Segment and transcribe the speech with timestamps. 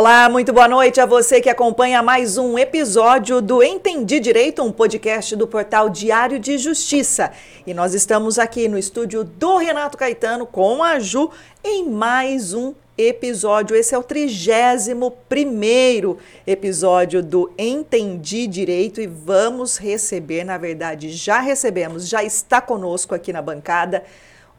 [0.00, 4.72] Olá, muito boa noite a você que acompanha mais um episódio do Entendi Direito, um
[4.72, 7.30] podcast do portal Diário de Justiça.
[7.66, 11.30] E nós estamos aqui no estúdio do Renato Caetano com a Ju
[11.62, 13.76] em mais um episódio.
[13.76, 21.40] Esse é o 31 primeiro episódio do Entendi Direito e vamos receber, na verdade, já
[21.40, 24.02] recebemos, já está conosco aqui na bancada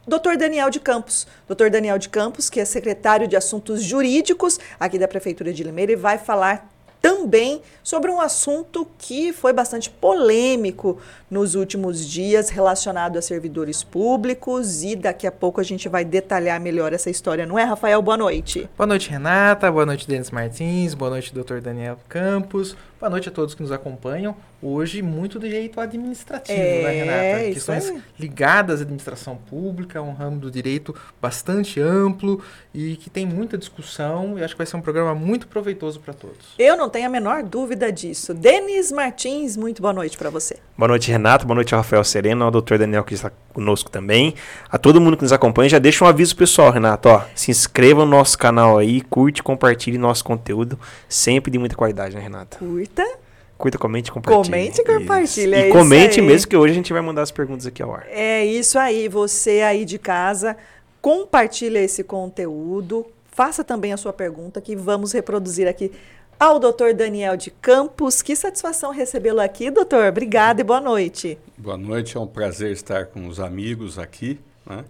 [0.06, 0.36] Dr.
[0.36, 1.26] Daniel de Campos.
[1.48, 1.70] Dr.
[1.70, 5.96] Daniel de Campos, que é secretário de Assuntos Jurídicos aqui da Prefeitura de Limeira, e
[5.96, 6.68] vai falar
[7.00, 14.84] também sobre um assunto que foi bastante polêmico nos últimos dias relacionado a servidores públicos
[14.84, 18.00] e daqui a pouco a gente vai detalhar melhor essa história, não é, Rafael?
[18.00, 18.70] Boa noite.
[18.76, 19.70] Boa noite, Renata.
[19.70, 20.94] Boa noite, Denis Martins.
[20.94, 21.60] Boa noite, Dr.
[21.60, 22.76] Daniel Campos.
[23.00, 24.36] Boa noite a todos que nos acompanham.
[24.62, 27.52] Hoje, muito do direito administrativo, né, é, né, Renata?
[27.52, 28.02] Questões aí.
[28.16, 32.40] ligadas à administração pública, um ramo do direito bastante amplo
[32.72, 36.14] e que tem muita discussão e acho que vai ser um programa muito proveitoso para
[36.14, 36.54] todos.
[36.56, 38.32] Eu não tenho a menor dúvida disso.
[38.32, 40.56] Denis Martins, muito boa noite para você.
[40.78, 41.44] Boa noite, Renato.
[41.44, 44.34] Boa noite ao Rafael Sereno, ao doutor Daniel que está conosco também.
[44.70, 47.08] A todo mundo que nos acompanha, já deixa um aviso pessoal, Renato.
[47.08, 52.14] Ó, se inscreva no nosso canal aí, curte, compartilhe nosso conteúdo, sempre de muita qualidade,
[52.14, 52.58] né, Renata?
[52.58, 53.21] Curta.
[53.58, 54.44] Curta, comente e compartilhe.
[54.44, 55.54] Comente e compartilhe.
[55.54, 58.06] É e comente mesmo, que hoje a gente vai mandar as perguntas aqui ao ar.
[58.08, 59.08] É isso aí.
[59.08, 60.56] Você aí de casa,
[61.00, 63.06] compartilha esse conteúdo.
[63.26, 65.92] Faça também a sua pergunta que vamos reproduzir aqui
[66.38, 68.20] ao doutor Daniel de Campos.
[68.20, 70.06] Que satisfação recebê-lo aqui, doutor.
[70.06, 71.38] Obrigada e boa noite.
[71.56, 74.40] Boa noite, é um prazer estar com os amigos aqui.
[74.66, 74.84] Né?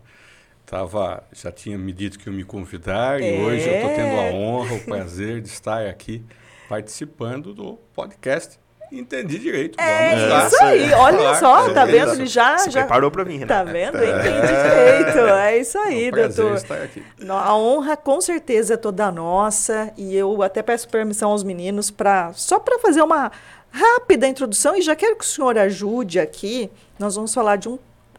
[0.65, 3.37] Tava, já tinha me dito que ia me convidar é.
[3.37, 6.25] e hoje eu estou tendo a honra, o prazer de estar aqui
[6.69, 8.59] participando do podcast
[8.93, 9.81] Entendi direito.
[9.81, 10.47] É Vamos lá.
[10.47, 10.93] isso aí.
[10.93, 12.13] Olha claro, só, tá vendo?
[12.13, 13.97] Ele já, Você já preparou para mim, Tá vendo?
[13.97, 14.11] É.
[14.11, 15.19] Entendi direito.
[15.19, 16.57] É isso aí, é um doutor.
[16.57, 17.03] Estar aqui.
[17.27, 22.33] A honra com certeza é toda nossa e eu até peço permissão aos meninos para
[22.35, 23.33] só para fazer uma
[23.71, 26.71] rápida introdução e já quero que o senhor ajude aqui.
[26.99, 27.79] Nós vamos falar de um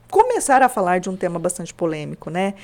[0.10, 2.56] começar a falar de um tema bastante polêmico, né?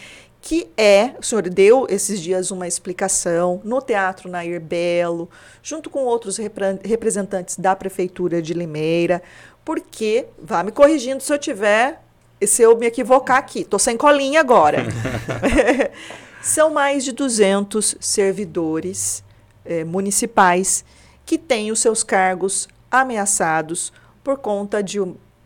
[0.42, 5.30] Que é, o senhor deu esses dias uma explicação no Teatro Nair Belo,
[5.62, 9.22] junto com outros repre representantes da Prefeitura de Limeira,
[9.66, 12.02] porque, vá me corrigindo se eu tiver,
[12.42, 14.86] se eu me equivocar aqui, estou sem colinha agora.
[16.42, 19.24] São mais de 200 servidores
[19.66, 20.86] eh, municipais
[21.26, 23.92] que têm os seus cargos ameaçados
[24.24, 25.00] por conta de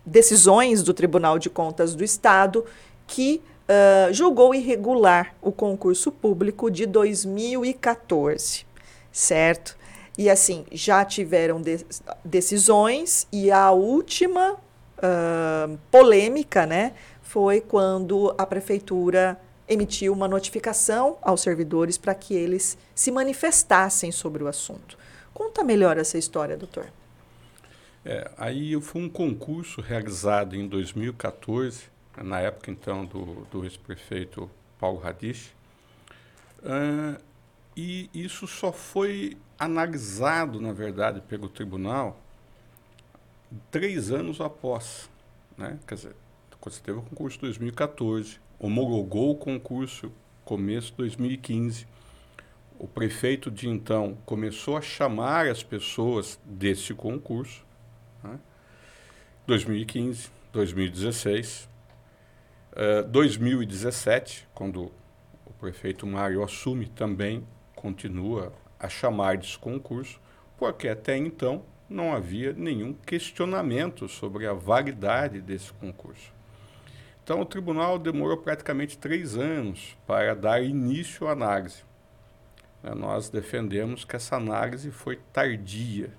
[0.05, 2.63] decisões do Tribunal de Contas do Estado
[3.07, 8.65] que uh, julgou irregular o concurso público de 2014,
[9.11, 9.77] certo?
[10.17, 11.85] E assim, já tiveram de
[12.23, 21.41] decisões e a última uh, polêmica, né, foi quando a prefeitura emitiu uma notificação aos
[21.41, 24.97] servidores para que eles se manifestassem sobre o assunto.
[25.33, 26.85] Conta melhor essa história, doutor.
[28.05, 34.99] É, aí foi um concurso realizado em 2014 na época então do, do ex-prefeito Paulo
[34.99, 35.51] Radich,
[36.59, 37.21] uh,
[37.75, 42.19] e isso só foi analisado, na verdade, pelo tribunal
[43.71, 45.09] três anos após.
[45.57, 45.79] Né?
[45.87, 46.15] Quer dizer,
[46.59, 50.11] quando você teve o concurso 2014, homologou o concurso
[50.45, 51.87] começo de 2015,
[52.77, 57.65] o prefeito de então começou a chamar as pessoas desse concurso,
[58.23, 58.39] né?
[59.47, 61.69] 2015, 2016,
[63.09, 64.91] 2017, eh, quando
[65.45, 70.19] o prefeito Mário assume, também continua a chamar de concurso,
[70.57, 76.33] porque até então não havia nenhum questionamento sobre a validade desse concurso.
[77.23, 81.83] Então, o tribunal demorou praticamente três anos para dar início à análise.
[82.81, 86.11] Né, nós defendemos que essa análise foi tardia,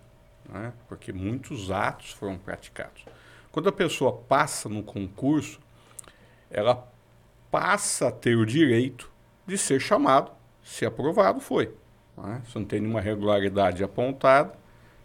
[0.48, 0.72] né?
[0.88, 3.04] porque muitos atos foram praticados.
[3.52, 5.60] Quando a pessoa passa no concurso,
[6.54, 6.88] ela
[7.50, 9.10] passa a ter o direito
[9.46, 10.30] de ser chamado,
[10.62, 11.74] se aprovado foi.
[12.16, 12.40] Né?
[12.48, 14.54] Se não tem nenhuma regularidade apontada,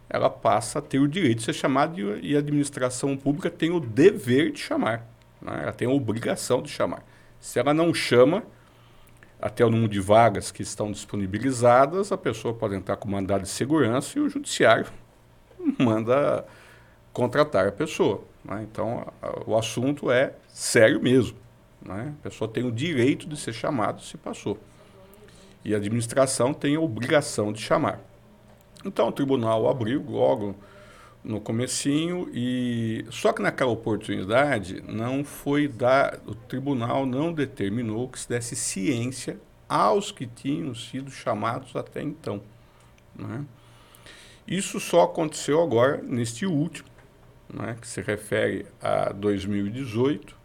[0.09, 3.79] ela passa a ter o direito de ser chamada e a administração pública tem o
[3.79, 5.05] dever de chamar.
[5.41, 5.59] Né?
[5.63, 7.03] Ela tem a obrigação de chamar.
[7.39, 8.43] Se ela não chama,
[9.41, 13.49] até o número de vagas que estão disponibilizadas, a pessoa pode entrar com mandado de
[13.49, 14.87] segurança e o judiciário
[15.79, 16.45] manda
[17.19, 18.21] contratar a pessoa.
[18.43, 18.65] Né?
[18.71, 19.05] Então,
[19.45, 21.37] o assunto é sério mesmo.
[21.81, 22.13] Né?
[22.19, 24.57] A pessoa tem o direito de ser chamado se passou.
[25.63, 27.99] E a administração tem a obrigação de chamar.
[28.85, 30.55] Então, o tribunal abriu logo
[31.21, 38.17] no comecinho e só que naquela oportunidade não foi dar o tribunal não determinou que
[38.17, 39.37] se desse ciência
[39.67, 42.41] aos que tinham sido chamados até então
[43.13, 43.43] Né?
[44.47, 46.88] Isso só aconteceu agora, neste último,
[47.53, 50.37] né, que se refere a 2018,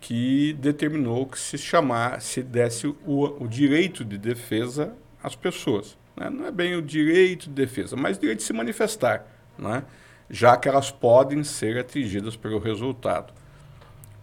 [0.00, 5.96] que determinou que se chamar, se desse o, o direito de defesa às pessoas.
[6.16, 6.30] Né?
[6.30, 9.26] Não é bem o direito de defesa, mas o direito de se manifestar,
[9.58, 9.84] né?
[10.30, 13.32] já que elas podem ser atingidas pelo resultado.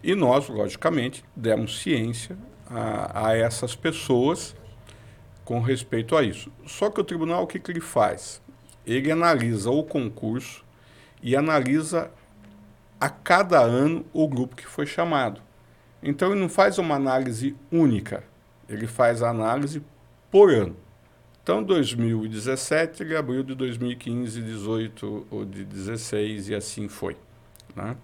[0.02, 2.36] E nós, logicamente, demos ciência
[2.66, 4.54] a, a essas pessoas
[5.44, 6.50] com respeito a isso.
[6.66, 8.42] Só que o tribunal, o que, que ele faz?
[8.86, 10.63] Ele analisa o concurso
[11.24, 12.10] e analisa
[13.00, 15.40] a cada ano o grupo que foi chamado.
[16.02, 18.22] Então ele não faz uma análise única,
[18.68, 19.82] ele faz a análise
[20.30, 20.76] por ano.
[21.42, 27.18] Então, 2017 ele abriu de 2015, 18 ou de 16 e assim foi.
[27.76, 27.94] Né?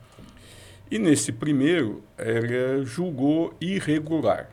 [0.90, 4.50] E nesse primeiro, ele julgou irregular.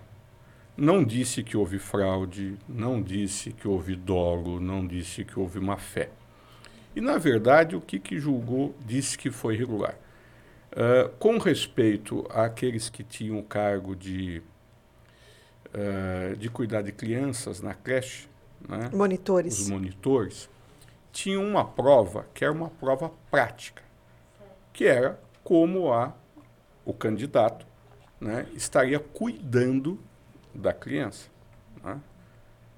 [0.77, 5.75] Não disse que houve fraude, não disse que houve dolo, não disse que houve má
[5.75, 6.09] fé.
[6.97, 9.95] E, na verdade, o que, que julgou disse que foi irregular.
[10.71, 14.41] Uh, com respeito àqueles que tinham o cargo de,
[15.67, 18.27] uh, de cuidar de crianças na creche,
[18.67, 18.89] né?
[18.91, 19.59] monitores.
[19.59, 20.49] os monitores,
[21.11, 23.83] tinham uma prova que era uma prova prática,
[24.73, 26.15] que era como a
[26.83, 27.67] o candidato
[28.19, 29.99] né, estaria cuidando
[30.51, 31.29] da criança.
[31.83, 32.01] Né?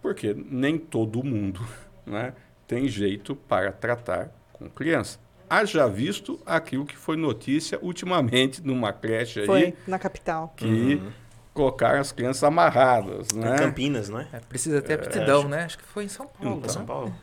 [0.02, 1.66] Porque nem todo mundo
[2.06, 2.34] né,
[2.70, 5.20] tem jeito para tratar com criança.
[5.50, 9.74] Haja visto aquilo que foi notícia ultimamente numa creche foi, aí.
[9.88, 10.54] na capital.
[10.56, 11.12] Que uhum.
[11.52, 13.32] colocaram as crianças amarradas.
[13.32, 13.56] Né?
[13.56, 14.28] Em Campinas, não é?
[14.32, 15.64] é precisa ter aptidão, é, né?
[15.64, 16.58] Acho que foi em São Paulo.
[16.60, 17.16] Então, São Paulo.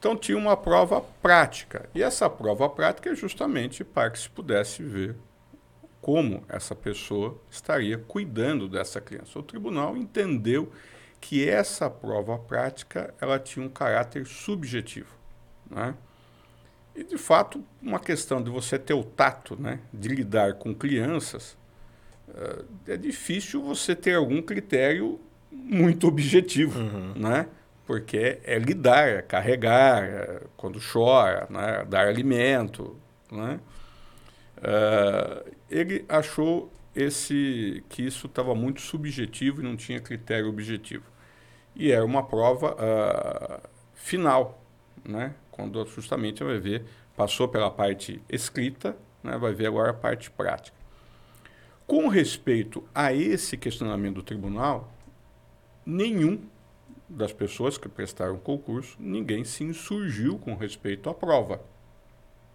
[0.00, 1.88] Então tinha uma prova prática.
[1.94, 5.14] E essa prova prática é justamente para que se pudesse ver
[6.00, 9.38] como essa pessoa estaria cuidando dessa criança.
[9.38, 10.72] O tribunal entendeu
[11.22, 15.14] que essa prova prática ela tinha um caráter subjetivo,
[15.70, 15.94] né?
[16.96, 21.56] E de fato, uma questão de você ter o tato, né, de lidar com crianças,
[22.28, 25.18] uh, é difícil você ter algum critério
[25.50, 27.14] muito objetivo, uhum.
[27.14, 27.46] né?
[27.86, 32.96] Porque é lidar, é carregar, é quando chora, né, dar alimento,
[33.30, 33.60] né?
[34.58, 41.11] Uh, ele achou esse que isso estava muito subjetivo e não tinha critério objetivo.
[41.74, 44.62] E era uma prova uh, final,
[45.04, 45.34] né?
[45.50, 46.84] quando justamente vai ver,
[47.16, 49.36] passou pela parte escrita, né?
[49.38, 50.76] vai ver agora a parte prática.
[51.86, 54.92] Com respeito a esse questionamento do tribunal,
[55.84, 56.40] nenhum
[57.08, 61.60] das pessoas que prestaram concurso, ninguém se insurgiu com respeito à prova.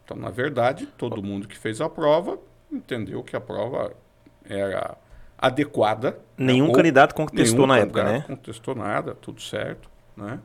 [0.04, 2.40] Então, na verdade, todo mundo que fez a prova
[2.72, 3.96] entendeu que a prova
[4.44, 4.98] era
[5.38, 6.20] adequada.
[6.38, 6.74] Nenhum né?
[6.74, 8.24] candidato contestou na época, né?
[8.28, 10.40] contestou nada, tudo certo, né?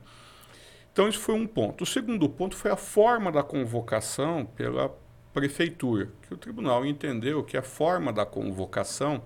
[0.92, 1.84] Então, isso foi um ponto.
[1.84, 4.94] O segundo ponto foi a forma da convocação pela
[5.32, 9.22] prefeitura, que o tribunal entendeu que a forma da convocação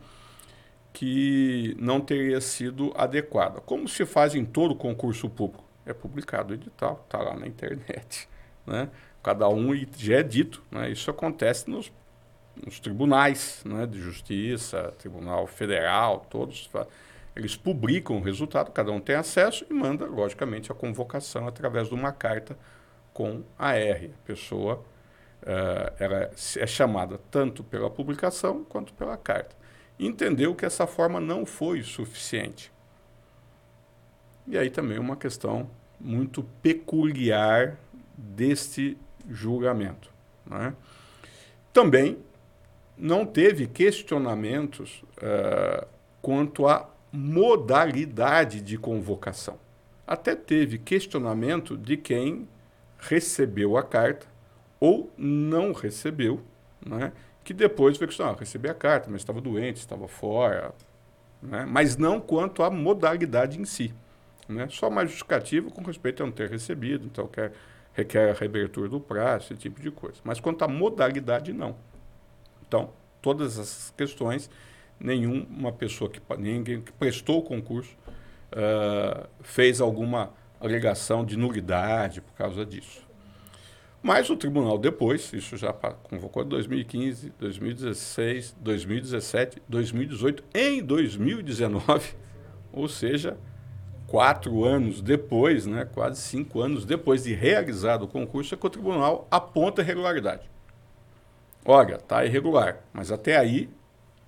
[0.93, 3.61] que não teria sido adequada.
[3.61, 5.65] Como se faz em todo concurso público?
[5.85, 8.29] É publicado o edital, está lá na internet,
[8.67, 8.89] né?
[9.23, 10.63] cada um já é dito.
[10.71, 10.91] Né?
[10.91, 11.93] Isso acontece nos,
[12.65, 13.87] nos tribunais né?
[13.87, 16.71] de justiça, Tribunal Federal, todos.
[17.35, 21.95] Eles publicam o resultado, cada um tem acesso e manda, logicamente, a convocação através de
[21.95, 22.57] uma carta
[23.13, 24.07] com a R.
[24.07, 24.85] A pessoa
[25.43, 29.55] uh, ela é chamada tanto pela publicação quanto pela carta.
[29.99, 32.73] Entendeu que essa forma não foi suficiente.
[34.47, 37.77] E aí também uma questão muito peculiar
[38.17, 38.97] deste
[39.29, 40.13] julgamento.
[40.45, 40.75] Né?
[41.73, 42.19] Também
[42.97, 45.87] não teve questionamentos uh,
[46.23, 49.59] quanto à modalidade de convocação.
[50.07, 52.49] Até teve questionamento de quem
[52.99, 54.27] recebeu a carta
[54.79, 56.41] ou não recebeu,
[56.85, 57.13] né?
[57.43, 60.75] que depois foi questionar, ah, recebi a carta, mas estava doente, estava fora,
[61.43, 61.65] né?
[61.67, 63.95] mas não quanto à modalidade em si.
[64.49, 64.69] Né?
[64.71, 67.53] Só mais justificativo com respeito a não ter recebido, então quer
[67.93, 70.21] requer a reabertura do prazo, esse tipo de coisa.
[70.23, 71.77] Mas quanto à modalidade, não.
[72.67, 72.91] Então,
[73.23, 74.51] todas essas questões,
[74.99, 77.97] nenhuma pessoa que ninguém que prestou o concurso
[78.53, 83.07] uh, fez alguma alegação de nulidade por causa disso.
[84.03, 92.15] Mas o tribunal depois, isso já convocou em 2015, 2016, 2017, 2018, em 2019,
[92.73, 93.37] ou seja,
[94.07, 98.71] quatro anos depois, né, quase cinco anos depois de realizado o concurso, é que o
[98.71, 100.49] tribunal aponta irregularidade.
[101.67, 103.69] Olha, está irregular, mas até aí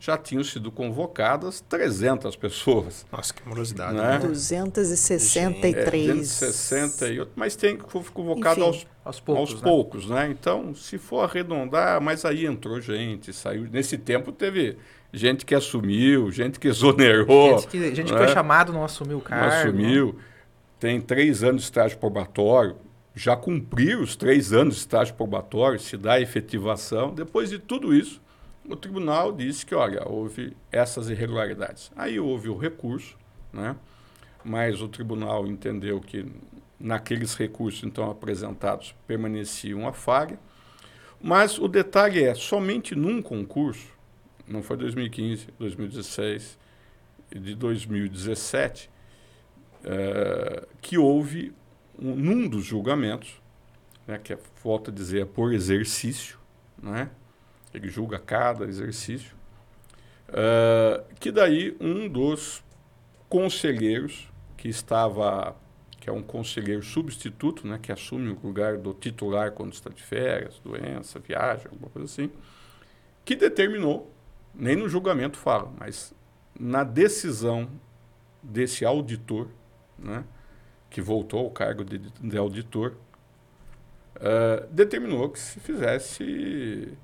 [0.00, 3.04] já tinham sido convocadas 300 pessoas.
[3.10, 3.96] Nossa, que morosidade.
[3.96, 4.18] Né?
[4.18, 6.08] 263.
[6.08, 9.68] É, 268, mas tem que convocado aos, aos poucos, aos né?
[9.68, 10.28] poucos né?
[10.30, 13.68] Então, se for arredondar, mas aí entrou gente, saiu.
[13.70, 14.78] Nesse tempo teve
[15.12, 17.58] gente que assumiu, gente que exonerou.
[17.58, 18.18] Gente que, gente né?
[18.18, 19.46] que foi chamado não assumiu o cargo.
[19.46, 20.16] Não assumiu.
[20.78, 22.76] Tem três anos de estágio probatório,
[23.18, 27.12] já cumpriu os três anos de estágio probatório, se dá efetivação.
[27.12, 28.22] Depois de tudo isso,
[28.68, 31.90] o tribunal disse que, olha, houve essas irregularidades.
[31.96, 33.16] Aí houve o recurso,
[33.52, 33.74] né?
[34.44, 36.26] mas o tribunal entendeu que
[36.78, 40.38] naqueles recursos então apresentados permanecia uma falha.
[41.20, 43.88] Mas o detalhe é, somente num concurso,
[44.46, 46.58] não foi 2015, 2016
[47.32, 48.88] e de 2017,
[49.84, 51.52] é, que houve,
[51.98, 53.40] num dos julgamentos,
[54.06, 56.38] né, que é, volta a dizer, é por exercício,
[56.80, 57.10] né,
[57.74, 59.36] ele julga cada exercício,
[60.28, 62.62] uh, que daí um dos
[63.28, 65.54] conselheiros que estava,
[66.00, 70.02] que é um conselheiro substituto, né, que assume o lugar do titular quando está de
[70.02, 72.30] férias, doença, viagem, alguma coisa assim,
[73.24, 74.10] que determinou,
[74.54, 76.14] nem no julgamento fala, mas
[76.58, 77.68] na decisão
[78.42, 79.48] desse auditor,
[79.98, 80.24] né,
[80.90, 82.94] que voltou ao cargo de, de auditor,
[84.16, 86.96] uh, determinou que se fizesse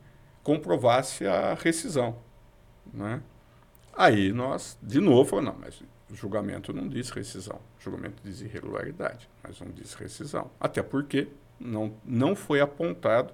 [0.42, 2.16] comprovasse a rescisão.
[2.92, 3.22] Né?
[3.96, 7.60] Aí nós, de novo, falamos, não, mas o julgamento não diz rescisão.
[7.78, 10.50] O julgamento diz irregularidade, mas não diz rescisão.
[10.60, 13.32] Até porque não, não foi apontado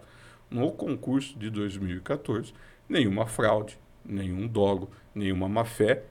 [0.49, 2.53] no concurso de 2014
[2.89, 6.05] nenhuma fraude, nenhum dolo, nenhuma má-fé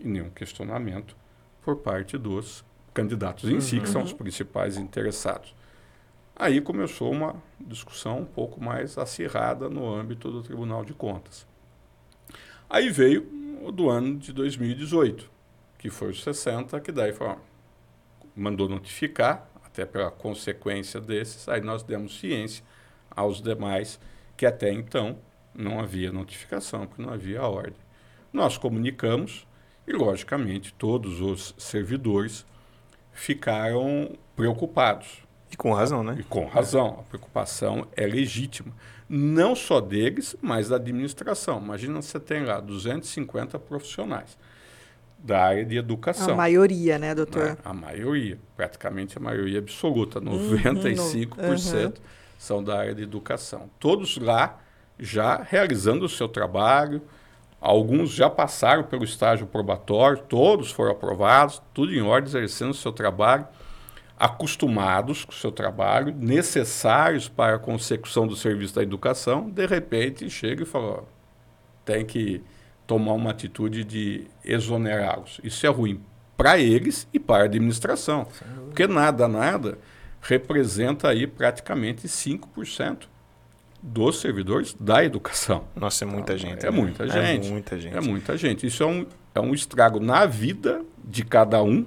[0.00, 1.16] e nenhum questionamento
[1.62, 4.18] por parte dos candidatos em si, que são os uhum.
[4.18, 5.54] principais interessados.
[6.36, 11.46] Aí começou uma discussão um pouco mais acirrada no âmbito do Tribunal de Contas.
[12.70, 13.28] Aí veio
[13.62, 15.30] o do ano de 2018,
[15.78, 17.34] que foi o 60, que daí foi,
[18.34, 22.64] mandou notificar, até pela consequência desses, aí nós demos ciência
[23.10, 24.00] aos demais
[24.36, 25.18] que até então
[25.54, 27.78] não havia notificação, porque não havia ordem.
[28.32, 29.46] Nós comunicamos
[29.86, 32.44] e, logicamente, todos os servidores
[33.14, 36.16] ficaram preocupados e com razão, né?
[36.18, 36.98] E com razão.
[37.00, 38.72] A preocupação é legítima.
[39.08, 41.60] Não só deles, mas da administração.
[41.62, 44.36] Imagina você tem lá 250 profissionais
[45.16, 46.34] da área de educação.
[46.34, 47.50] A maioria, né, doutor?
[47.50, 47.56] Né?
[47.64, 51.92] A maioria, praticamente a maioria absoluta, 95% uhum.
[52.36, 53.70] são da área de educação.
[53.78, 54.60] Todos lá
[54.98, 57.00] já realizando o seu trabalho,
[57.64, 62.92] alguns já passaram pelo estágio probatório, todos foram aprovados, tudo em ordem, exercendo o seu
[62.92, 63.46] trabalho
[64.18, 70.28] acostumados com o seu trabalho, necessários para a consecução do serviço da educação, de repente
[70.30, 71.02] chega e fala, ó,
[71.84, 72.42] tem que
[72.86, 75.40] tomar uma atitude de exonerá-los.
[75.42, 76.00] Isso é ruim
[76.36, 78.26] para eles e para a administração.
[78.66, 79.78] Porque nada, nada
[80.20, 83.08] representa aí praticamente 5%
[83.86, 85.64] dos servidores da educação.
[85.76, 86.64] Nossa, é muita gente.
[86.64, 86.76] É né?
[86.76, 87.18] muita gente.
[87.18, 87.96] É muita gente.
[87.96, 88.66] É muita gente.
[88.66, 91.84] Isso é um, é um estrago na vida de cada um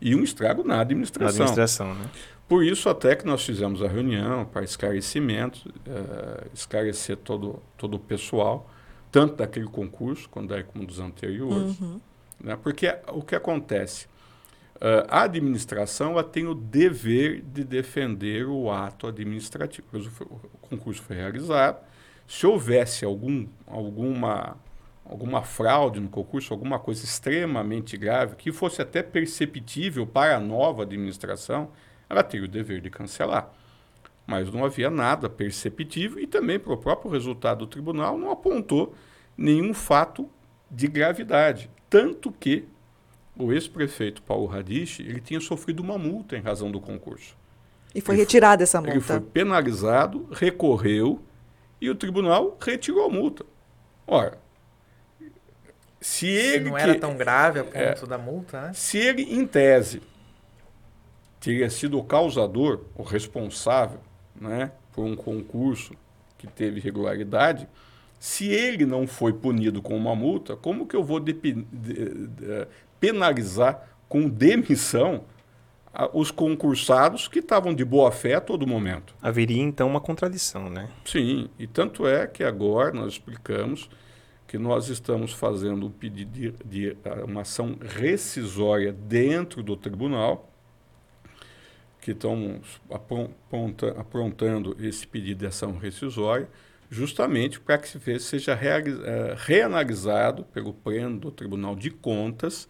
[0.00, 1.38] e um estrago na administração.
[1.38, 2.06] Na administração, né?
[2.48, 7.98] Por isso até que nós fizemos a reunião para esclarecimento, uh, esclarecer todo, todo o
[7.98, 8.70] pessoal,
[9.10, 11.78] tanto daquele concurso quanto como dos anteriores.
[11.80, 12.00] Uhum.
[12.40, 12.56] Né?
[12.62, 14.06] Porque o que acontece?
[14.80, 19.86] Uh, a administração ela tem o dever de defender o ato administrativo.
[19.92, 21.84] O concurso foi realizado.
[22.26, 24.56] Se houvesse algum, alguma
[25.10, 30.84] alguma fraude no concurso, alguma coisa extremamente grave, que fosse até perceptível para a nova
[30.84, 31.70] administração,
[32.08, 33.50] ela teria o dever de cancelar.
[34.24, 38.94] Mas não havia nada perceptível e também para o próprio resultado do tribunal não apontou
[39.36, 40.30] nenhum fato
[40.70, 41.68] de gravidade.
[41.88, 42.68] Tanto que
[43.40, 47.36] o ex-prefeito Paulo Radiche ele tinha sofrido uma multa em razão do concurso.
[47.94, 48.92] E foi retirada essa multa.
[48.92, 51.20] Ele foi penalizado, recorreu
[51.80, 53.44] e o tribunal retirou a multa.
[54.06, 54.38] Ora,
[56.00, 56.64] se ele.
[56.64, 58.72] Se não era tão grave a ponto é, da multa, né?
[58.72, 60.02] Se ele, em tese,
[61.38, 64.00] teria sido o causador, o responsável,
[64.34, 65.94] né, por um concurso
[66.38, 67.68] que teve irregularidade,
[68.18, 72.66] se ele não foi punido com uma multa, como que eu vou de, de, de,
[73.00, 75.24] penalizar com demissão
[76.12, 79.14] os concursados que estavam de boa fé a todo momento?
[79.20, 80.88] Haveria então uma contradição, né?
[81.04, 83.88] Sim, e tanto é que agora nós explicamos
[84.46, 90.52] que nós estamos fazendo um pedido de, de uma ação rescisória dentro do tribunal,
[92.00, 92.60] que estão
[93.96, 96.48] aprontando esse pedido de ação rescisória,
[96.90, 102.68] justamente para que seja eh, reanalisado pelo pleno do Tribunal de Contas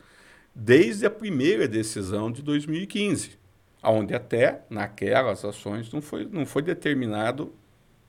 [0.54, 3.38] desde a primeira decisão de 2015,
[3.82, 7.52] onde até naquelas ações não foi, não foi determinado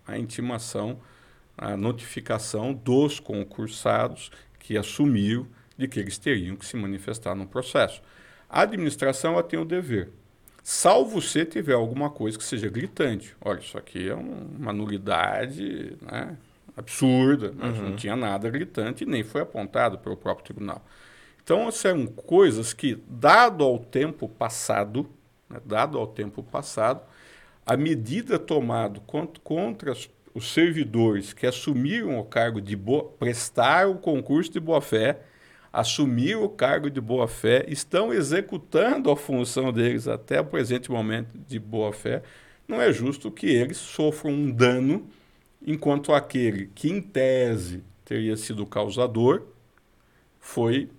[0.06, 1.00] a intimação,
[1.58, 8.02] a notificação dos concursados que assumiram de que eles teriam que se manifestar no processo.
[8.50, 10.10] A administração ela tem o dever,
[10.64, 13.36] salvo se tiver alguma coisa que seja gritante.
[13.42, 16.38] Olha, isso aqui é um, uma nulidade né,
[16.76, 17.90] absurda, mas uhum.
[17.90, 20.86] não tinha nada gritante e nem foi apontado pelo próprio tribunal.
[21.44, 25.10] Então, são coisas que, dado ao tempo passado,
[25.50, 27.02] né, dado ao tempo passado,
[27.66, 29.00] a medida tomada
[29.44, 29.94] contra,
[30.34, 35.22] os servidores que assumiram o cargo de boa, prestaram o concurso de boa-fé,
[35.74, 41.60] assumiram o cargo de boa-fé, estão executando a função deles até o presente momento de
[41.60, 42.24] boa-fé,
[42.68, 45.08] não é justo que eles sofram um dano,
[45.66, 49.44] enquanto aquele que, em tese, teria sido o causador,
[50.40, 50.90] foi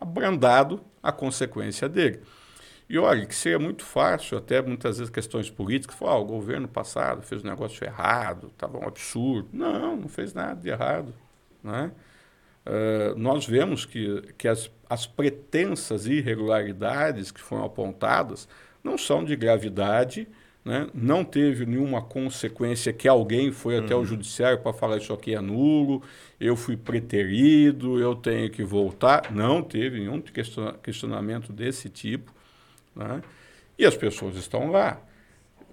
[0.00, 2.20] abrandado a consequência dele.
[2.88, 6.66] E olha, que seria muito fácil, até muitas vezes questões políticas, falar, ah, o governo
[6.66, 9.48] passado fez um negócio errado, estava um absurdo.
[9.52, 11.14] Não, não fez nada de errado.
[11.62, 11.92] Né?
[12.66, 18.48] Uh, nós vemos que, que as, as pretensas irregularidades que foram apontadas
[18.82, 20.26] não são de gravidade,
[20.70, 20.86] né?
[20.94, 24.02] não teve nenhuma consequência que alguém foi até uhum.
[24.02, 26.00] o judiciário para falar isso aqui é nulo,
[26.38, 29.32] eu fui preterido, eu tenho que voltar.
[29.32, 30.22] Não teve nenhum
[30.80, 32.32] questionamento desse tipo.
[32.94, 33.20] Né?
[33.76, 35.02] E as pessoas estão lá.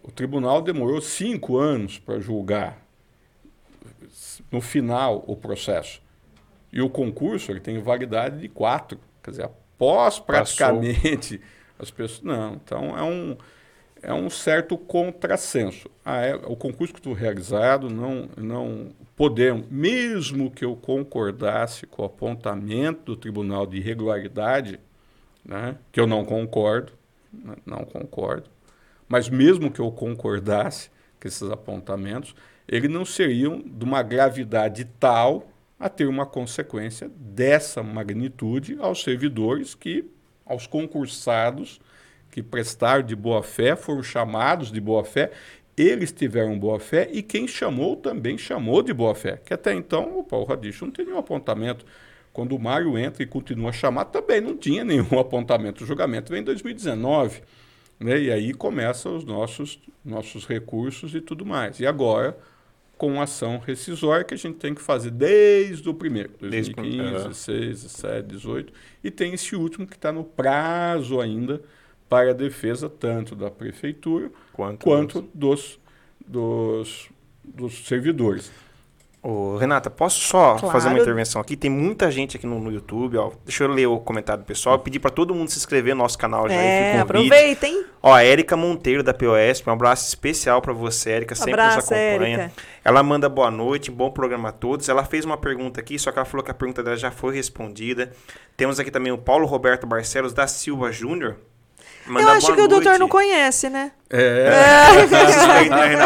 [0.01, 2.84] O tribunal demorou cinco anos para julgar,
[4.51, 6.01] no final, o processo.
[6.74, 9.00] E o concurso ele tem validade de quatro.
[9.22, 11.77] Quer dizer, após praticamente Passou.
[11.77, 12.24] as pessoas.
[12.24, 13.38] Não, então é um,
[14.01, 15.89] é um certo contrassenso.
[16.04, 22.02] Ah, é, o concurso que foi realizado não, não podemos, mesmo que eu concordasse com
[22.02, 24.80] o apontamento do Tribunal de Irregularidade,
[25.43, 26.93] né, que eu não concordo,
[27.32, 28.50] né, não concordo,
[29.08, 32.36] mas mesmo que eu concordasse com esses apontamentos,
[32.67, 35.48] eles não seriam de uma gravidade tal
[35.80, 40.06] a ter uma consequência dessa magnitude aos servidores que,
[40.45, 41.80] aos concursados
[42.38, 45.32] que prestaram de boa fé, foram chamados de boa fé,
[45.76, 49.41] eles tiveram boa fé e quem chamou também chamou de boa fé.
[49.43, 51.84] Que até então o Paulo Radicho não tinha nenhum apontamento.
[52.32, 55.84] Quando o Mário entra e continua a chamar, também não tinha nenhum apontamento.
[55.84, 57.41] O julgamento vem em 2019.
[58.00, 58.19] Né?
[58.19, 61.80] E aí começam os nossos, nossos recursos e tudo mais.
[61.80, 62.38] E agora
[63.00, 68.28] com ação rescisória que a gente tem que fazer desde o primeiro, 2015, 2016, 17,
[68.28, 68.73] 18,
[69.04, 71.62] e tem esse último que está no prazo ainda
[72.10, 75.80] para a defesa tanto da prefeitura quanto, quanto dos,
[76.26, 77.10] dos,
[77.43, 78.52] dos servidores.
[79.30, 80.72] Ô, Renata, posso só claro.
[80.72, 81.58] fazer uma intervenção aqui?
[81.58, 83.32] Tem muita gente aqui no, no YouTube, ó.
[83.43, 84.80] Deixa eu ler o comentário do pessoal.
[84.80, 86.56] Pedir para todo mundo se inscrever no nosso canal já.
[86.56, 87.84] É, aproveitem.
[88.02, 91.91] Ó, a Érica Monteiro da POS, um abraço especial para você, Érica, sempre abraço, nos
[91.91, 92.38] acompanha.
[92.38, 92.52] Érica.
[92.86, 94.88] Ela manda boa noite, bom programa a todos.
[94.88, 97.36] Ela fez uma pergunta aqui, só que ela falou que a pergunta dela já foi
[97.36, 98.13] respondida.
[98.56, 101.36] Temos aqui também o Paulo Roberto Barcelos da Silva Júnior.
[102.08, 103.91] Manda eu acho que o doutor não conhece, né?
[104.10, 105.06] É.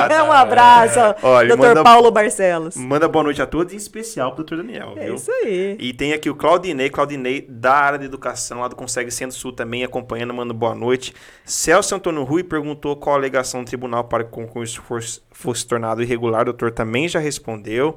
[0.09, 0.15] é.
[0.15, 1.15] é um abraço, é.
[1.21, 2.75] Olha, doutor manda, Paulo Barcelos.
[2.75, 4.93] Manda boa noite a todos, em especial pro doutor Daniel.
[4.97, 5.15] É viu?
[5.15, 5.77] isso aí.
[5.79, 9.83] E tem aqui o Claudinei, Claudinei da área de educação, lá do Consegue Centro-Sul também,
[9.83, 11.13] acompanhando, manda boa noite.
[11.45, 15.67] Celso Antônio Rui perguntou qual a alegação do tribunal para que o concurso fosse, fosse
[15.67, 16.41] tornado irregular.
[16.41, 17.95] O doutor também já respondeu.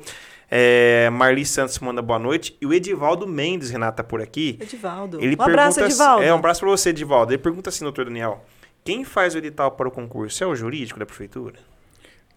[0.50, 2.56] É, Marli Santos manda boa noite.
[2.60, 4.58] E o Edivaldo Mendes, Renata, por aqui.
[4.60, 5.20] Edivaldo.
[5.20, 6.22] Ele um abraço, Edivaldo.
[6.22, 7.32] É, um abraço para você, Edivaldo.
[7.32, 8.44] Ele pergunta assim, doutor Daniel.
[8.84, 10.44] Quem faz o edital para o concurso?
[10.44, 11.58] É o jurídico da prefeitura?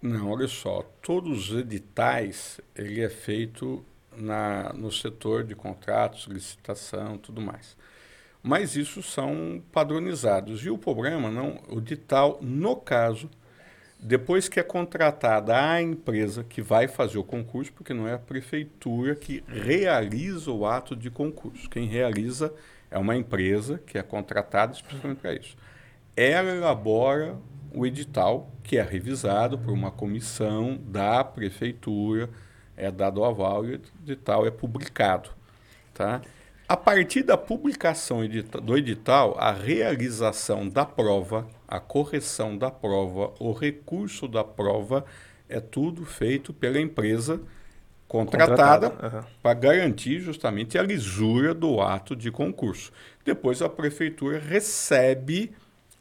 [0.01, 0.83] Não, olha só.
[1.01, 3.83] Todos os editais, ele é feito
[4.15, 7.75] na, no setor de contratos, licitação, tudo mais.
[8.41, 10.65] Mas isso são padronizados.
[10.65, 13.29] E o problema, não, o edital, no caso,
[13.99, 18.19] depois que é contratada a empresa que vai fazer o concurso, porque não é a
[18.19, 21.69] prefeitura que realiza o ato de concurso.
[21.69, 22.53] Quem realiza
[22.91, 25.57] é uma empresa que é contratada especialmente para isso.
[26.15, 27.37] Ela elabora
[27.73, 32.29] o edital, que é revisado por uma comissão da prefeitura,
[32.75, 35.29] é dado o aval e o edital é publicado.
[35.93, 36.21] Tá?
[36.67, 38.19] A partir da publicação
[38.61, 45.03] do edital, a realização da prova a correção da prova, o recurso da prova,
[45.49, 47.41] é tudo feito pela empresa
[48.07, 49.17] contratada, contratada.
[49.17, 49.23] Uhum.
[49.43, 52.91] para garantir justamente a lisura do ato de concurso.
[53.25, 55.51] Depois a prefeitura recebe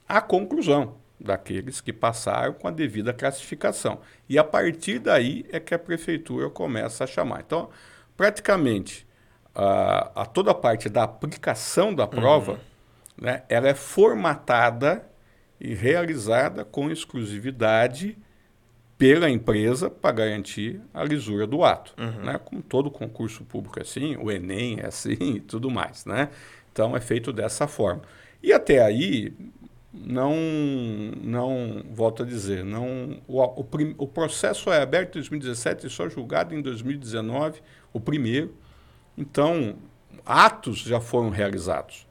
[0.09, 4.00] a conclusão daqueles que passaram com a devida classificação.
[4.29, 7.42] E a partir daí é que a prefeitura começa a chamar.
[7.44, 7.70] Então,
[8.16, 9.05] praticamente,
[9.56, 12.58] a, a toda a parte da aplicação da prova, uhum.
[13.22, 15.04] né, ela é formatada
[15.58, 18.16] e realizada com exclusividade
[18.98, 21.94] pela empresa para garantir a lisura do ato.
[21.98, 22.24] Uhum.
[22.24, 22.40] Né?
[22.44, 26.04] Como todo concurso público é assim, o Enem é assim e tudo mais.
[26.04, 26.28] Né?
[26.72, 28.02] Então, é feito dessa forma.
[28.42, 29.34] E até aí,
[29.92, 30.34] não,
[31.22, 33.66] não volto a dizer, não, o, o,
[33.98, 38.54] o, processo é aberto em 2017 e só julgado em 2019, o primeiro.
[39.16, 39.76] Então,
[40.24, 42.07] atos já foram realizados.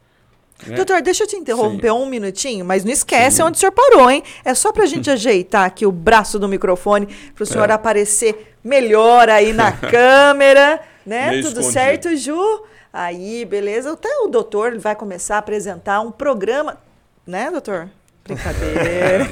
[0.66, 0.76] Né?
[0.76, 1.94] Doutor, deixa eu te interromper Sim.
[1.94, 3.44] um minutinho, mas não esquece Sim.
[3.44, 4.24] onde o senhor parou, hein?
[4.44, 7.74] É só para a gente ajeitar aqui o braço do microfone para o senhor é.
[7.74, 11.32] aparecer melhor aí na câmera, né?
[11.32, 11.74] Meio Tudo escondido.
[11.74, 12.64] certo, Ju?
[12.92, 13.92] Aí, beleza.
[13.92, 16.78] Até o doutor vai começar a apresentar um programa
[17.26, 17.90] né, doutor?
[18.28, 19.30] Brincadeira.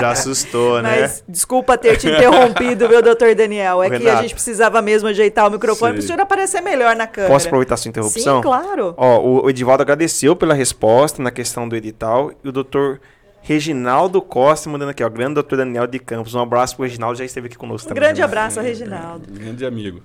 [0.00, 1.02] Já assustou, né?
[1.02, 3.82] Mas desculpa ter te interrompido, meu doutor Daniel.
[3.82, 4.02] É Renato.
[4.02, 7.32] que a gente precisava mesmo ajeitar o microfone para o senhor aparecer melhor na câmera.
[7.32, 8.38] Posso aproveitar a sua interrupção?
[8.38, 8.94] Sim, claro.
[8.96, 12.98] Ó, o Edivaldo agradeceu pela resposta na questão do edital e o doutor
[13.42, 15.08] Reginaldo Costa mandando aqui, ó.
[15.10, 16.34] Grande doutor Daniel de Campos.
[16.34, 18.02] Um abraço pro Reginaldo, já esteve aqui conosco um também.
[18.02, 18.24] Grande né?
[18.24, 19.26] abraço Reginaldo.
[19.30, 20.02] grande amigo.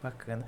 [0.00, 0.44] Bacana.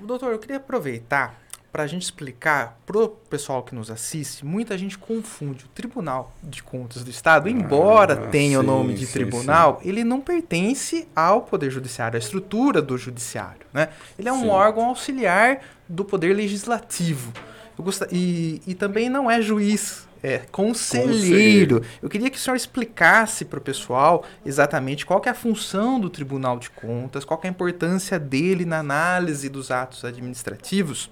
[0.00, 1.34] Doutor, eu queria aproveitar
[1.76, 6.34] para a gente explicar para o pessoal que nos assiste, muita gente confunde o Tribunal
[6.42, 9.90] de Contas do Estado, embora ah, tenha sim, o nome de sim, tribunal, sim.
[9.90, 13.66] ele não pertence ao Poder Judiciário, à estrutura do Judiciário.
[13.74, 13.90] Né?
[14.18, 17.30] Ele é um órgão auxiliar do Poder Legislativo.
[17.78, 18.04] Gost...
[18.10, 21.12] E, e também não é juiz, é conselheiro.
[21.12, 21.82] conselheiro.
[22.02, 26.10] Eu queria que o senhor explicasse para o pessoal exatamente qual é a função do
[26.10, 31.10] Tribunal de Contas, qual é a importância dele na análise dos atos administrativos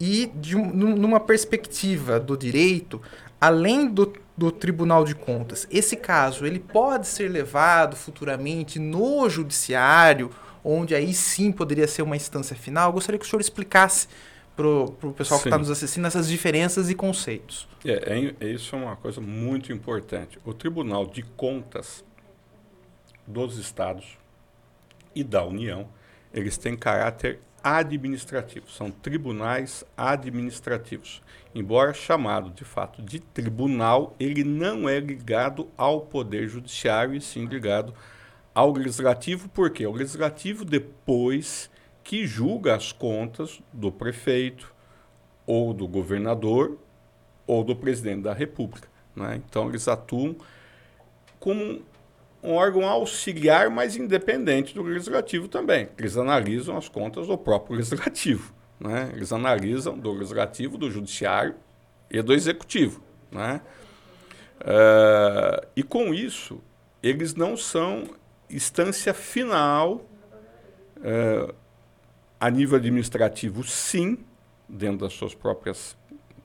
[0.00, 3.00] e de um, numa perspectiva do direito,
[3.40, 10.30] além do, do Tribunal de Contas, esse caso ele pode ser levado futuramente no judiciário,
[10.62, 12.88] onde aí sim poderia ser uma instância final.
[12.90, 14.08] Eu gostaria que o senhor explicasse
[14.56, 15.42] para o pessoal sim.
[15.44, 17.68] que está nos assistindo essas diferenças e conceitos.
[17.84, 20.38] É, é, isso é uma coisa muito importante.
[20.44, 22.02] O Tribunal de Contas
[23.26, 24.16] dos Estados
[25.14, 25.86] e da União,
[26.32, 31.20] eles têm caráter administrativos, são tribunais administrativos.
[31.54, 37.44] Embora chamado de fato de tribunal, ele não é ligado ao Poder Judiciário e sim
[37.46, 37.92] ligado
[38.54, 41.68] ao Legislativo, porque o Legislativo, depois
[42.06, 44.72] que julga as contas do prefeito,
[45.44, 46.78] ou do governador,
[47.48, 48.88] ou do presidente da República.
[49.14, 49.42] Né?
[49.44, 50.36] Então, eles atuam
[51.40, 51.82] como
[52.40, 55.88] um órgão auxiliar, mas independente do legislativo também.
[55.98, 58.54] Eles analisam as contas do próprio legislativo.
[58.78, 59.10] Né?
[59.12, 61.56] Eles analisam do legislativo, do judiciário
[62.08, 63.02] e do executivo.
[63.32, 63.60] Né?
[64.60, 66.62] Uh, e com isso,
[67.02, 68.04] eles não são
[68.48, 70.06] instância final
[70.98, 71.65] uh,
[72.38, 74.18] a nível administrativo, sim,
[74.68, 75.96] dentro das suas próprias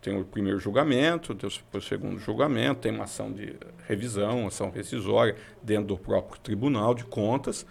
[0.01, 3.55] tem o primeiro julgamento, tem o segundo julgamento, tem uma ação de
[3.87, 7.65] revisão, ação rescisória dentro do próprio Tribunal de Contas,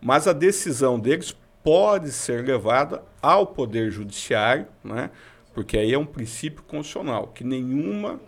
[0.00, 5.10] mas a decisão deles pode ser levada ao Poder Judiciário, né?
[5.52, 8.18] porque aí é um princípio constitucional, que nenhuma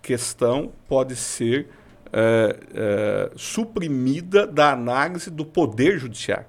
[0.00, 1.68] questão pode ser
[2.12, 6.46] é, é, suprimida da análise do Poder Judiciário.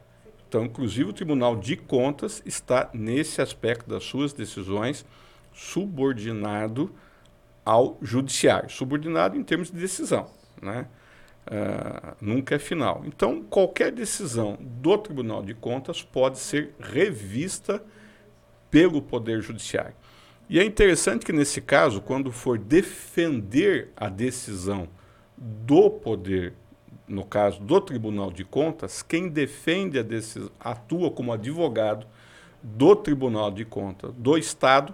[0.51, 5.05] Então, inclusive, o Tribunal de Contas está nesse aspecto das suas decisões
[5.53, 6.93] subordinado
[7.63, 10.29] ao judiciário, subordinado em termos de decisão,
[10.61, 10.89] né?
[11.47, 13.01] Uh, nunca é final.
[13.05, 17.81] Então, qualquer decisão do Tribunal de Contas pode ser revista
[18.69, 19.95] pelo Poder Judiciário.
[20.49, 24.89] E é interessante que, nesse caso, quando for defender a decisão
[25.37, 26.55] do Poder,
[27.11, 32.07] no caso do Tribunal de Contas, quem defende a decisão, atua como advogado
[32.63, 34.93] do Tribunal de Contas do Estado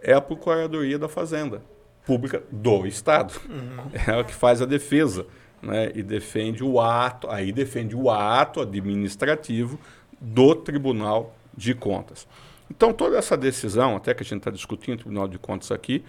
[0.00, 1.62] é a Procuradoria da Fazenda
[2.06, 3.34] Pública do Estado.
[3.48, 3.90] Uhum.
[3.92, 5.26] É ela que faz a defesa
[5.60, 9.78] né, e defende o ato, aí defende o ato administrativo
[10.20, 12.26] do Tribunal de Contas.
[12.70, 16.04] Então, toda essa decisão, até que a gente está discutindo o Tribunal de Contas aqui,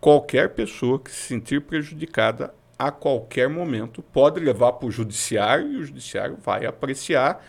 [0.00, 5.76] qualquer pessoa que se sentir prejudicada a qualquer momento pode levar para o judiciário e
[5.76, 7.44] o judiciário vai apreciar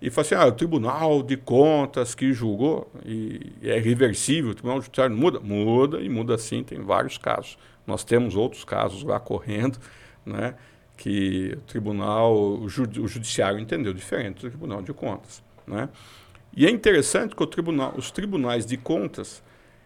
[0.00, 4.82] e fala assim, ah, o Tribunal de Contas que julgou e é reversível, o Tribunal
[4.82, 5.40] Judiciário muda?
[5.40, 7.56] Muda, e muda sim, tem vários casos.
[7.86, 9.78] Nós temos outros casos lá correndo,
[10.24, 10.54] né,
[10.96, 15.42] que o Tribunal, o, Judiciário entendeu diferente do Tribunal de Contas.
[15.66, 15.88] Né?
[16.54, 19.42] E é interessante que tribunal, os tribunais de contas,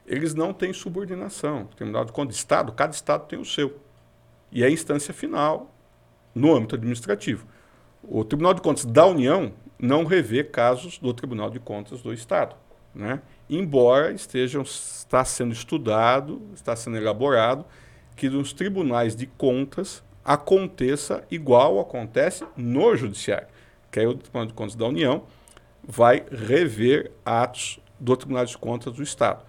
[0.06, 1.62] eles não têm subordinação.
[1.62, 3.76] O Tribunal de Contas de Estado, cada Estado tem o seu.
[4.52, 5.74] E é a instância final
[6.34, 7.46] no âmbito administrativo.
[8.02, 12.56] O Tribunal de Contas da União não revê casos do Tribunal de Contas do Estado,
[12.94, 13.20] né?
[13.48, 17.64] embora estejam está sendo estudado, está sendo elaborado
[18.14, 23.48] que nos tribunais de contas aconteça igual acontece no judiciário,
[23.90, 25.24] que aí o Tribunal de Contas da União
[25.82, 29.42] vai rever atos do Tribunal de Contas do Estado.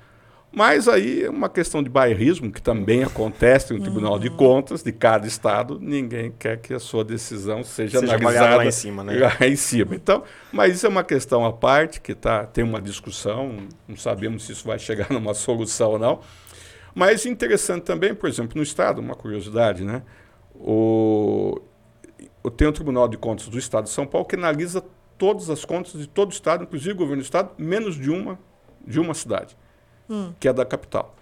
[0.54, 4.92] Mas aí é uma questão de bairrismo, que também acontece no Tribunal de Contas de
[4.92, 5.80] cada estado.
[5.80, 9.14] Ninguém quer que a sua decisão seja, seja analisada lá em cima, né?
[9.40, 9.96] Lá em cima.
[9.96, 14.46] Então, mas isso é uma questão à parte, que tá, tem uma discussão, não sabemos
[14.46, 16.20] se isso vai chegar numa solução ou não.
[16.94, 20.04] Mas interessante também, por exemplo, no estado, uma curiosidade, né?
[20.54, 21.62] O,
[22.44, 24.84] o, tem o Tribunal de Contas do Estado de São Paulo que analisa
[25.18, 28.38] todas as contas de todo o estado, inclusive o governo do estado, menos de uma,
[28.86, 29.56] de uma cidade
[30.12, 30.34] hum.
[30.40, 31.16] que é da capital.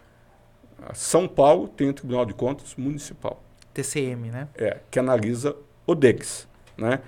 [0.94, 3.44] São Paulo tem o Tribunal de Contas Municipal.
[3.74, 4.48] TCM, né?
[4.56, 6.48] É, que analisa o DEX.
[6.78, 7.00] Né?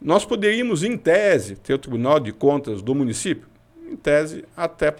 [0.00, 3.48] Nós poderíamos, em tese, ter o Tribunal de Contas do município?
[3.86, 4.96] Em tese, até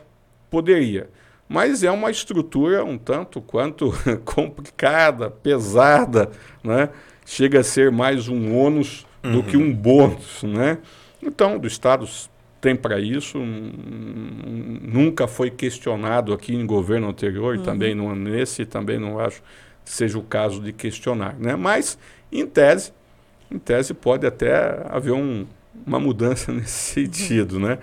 [0.51, 1.11] poderia.
[1.49, 3.93] Mas é uma estrutura um tanto quanto
[4.25, 6.31] complicada, pesada,
[6.63, 6.91] né?
[7.25, 9.33] chega a ser mais um ônus uhum.
[9.33, 10.43] do que um bônus.
[10.43, 10.79] Né?
[11.23, 12.07] Então, do Estado
[12.61, 17.63] tem para isso, nunca foi questionado aqui em governo anterior, uhum.
[17.63, 19.43] também não, nesse também não acho
[19.85, 21.37] que seja o caso de questionar.
[21.39, 21.55] Né?
[21.55, 21.97] Mas,
[22.33, 22.93] em tese,
[23.51, 25.47] em tese pode até haver um,
[25.87, 27.61] uma mudança nesse sentido.
[27.61, 27.79] Né?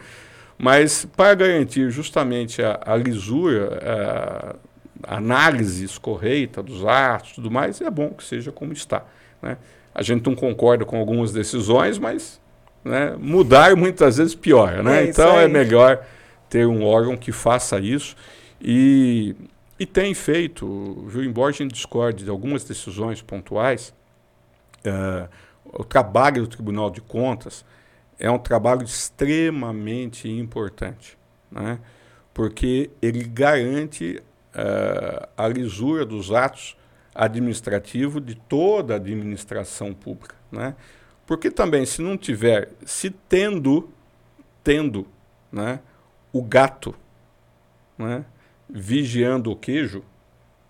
[0.58, 7.80] Mas, para garantir justamente a, a lisura, a, análise escorreita dos atos e tudo mais,
[7.80, 9.06] é bom que seja como está.
[9.42, 9.58] Né?
[9.94, 12.42] A gente não concorda com algumas decisões, mas
[12.86, 13.16] né?
[13.20, 15.04] Mudar muitas vezes piora, né?
[15.04, 16.06] É então é melhor
[16.48, 18.16] ter um órgão que faça isso
[18.62, 19.36] e,
[19.80, 21.24] e tem feito, viu?
[21.24, 23.94] Embora a gente discorde de algumas decisões pontuais,
[24.86, 25.28] uh,
[25.66, 27.66] o trabalho do Tribunal de Contas
[28.20, 31.18] é um trabalho extremamente importante,
[31.52, 31.80] né?
[32.34, 34.22] porque ele garante
[34.54, 36.78] uh, a lisura dos atos
[37.14, 40.36] administrativos de toda a administração pública.
[40.52, 40.76] Né?
[41.26, 43.90] Porque também, se não tiver, se tendo,
[44.64, 45.08] tendo
[45.52, 45.80] né,
[46.32, 46.96] o gato
[47.98, 48.26] né,
[48.70, 50.04] vigiando o queijo,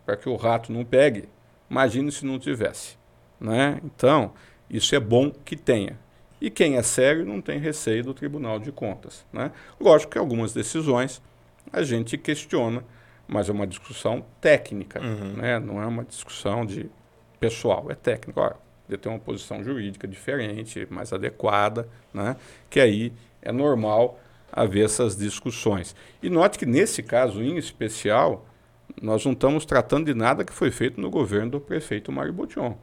[0.05, 1.27] para que o rato não pegue,
[1.69, 2.97] imagine se não tivesse.
[3.39, 3.79] Né?
[3.83, 4.33] Então,
[4.69, 5.99] isso é bom que tenha.
[6.39, 9.25] E quem é sério não tem receio do Tribunal de Contas.
[9.33, 9.51] Né?
[9.79, 11.21] Lógico que algumas decisões
[11.73, 12.83] a gente questiona,
[13.27, 15.33] mas é uma discussão técnica, uhum.
[15.37, 15.59] né?
[15.59, 16.89] não é uma discussão de
[17.39, 18.39] pessoal, é técnico.
[18.39, 18.57] Olha,
[18.87, 22.35] de ter uma posição jurídica diferente, mais adequada, né?
[22.69, 24.19] que aí é normal
[24.51, 25.95] haver essas discussões.
[26.21, 28.45] E note que nesse caso em especial,
[29.01, 32.75] nós não estamos tratando de nada que foi feito no governo do prefeito Mário Botion.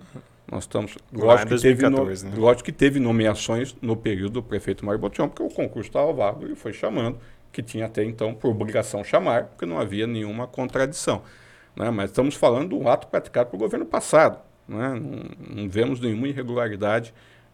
[0.51, 0.97] Nós estamos.
[1.12, 2.37] Lógico, 2014, que teve no, né?
[2.37, 6.47] lógico que teve nomeações no período do prefeito Mário Botion, porque o concurso estava vago
[6.47, 7.19] e foi chamando,
[7.51, 11.23] que tinha até então por obrigação chamar, porque não havia nenhuma contradição.
[11.75, 11.91] Né?
[11.91, 14.38] Mas estamos falando de um ato praticado pelo governo passado.
[14.68, 14.88] Né?
[14.94, 17.12] Não, não vemos nenhuma irregularidade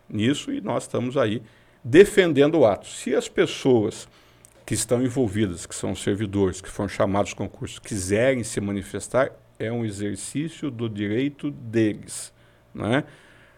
[0.08, 1.42] nisso e nós estamos aí
[1.82, 2.86] defendendo o ato.
[2.86, 4.08] Se as pessoas
[4.64, 9.84] que estão envolvidas, que são servidores, que foram chamados concursos, quiserem se manifestar, é um
[9.84, 12.32] exercício do direito deles.
[12.74, 13.04] Né?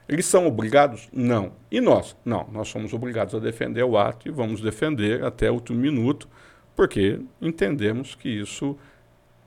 [0.09, 1.09] Eles são obrigados?
[1.13, 1.53] Não.
[1.71, 2.17] E nós?
[2.25, 6.29] Não, nós somos obrigados a defender o ato e vamos defender até o último minuto,
[6.75, 8.77] porque entendemos que isso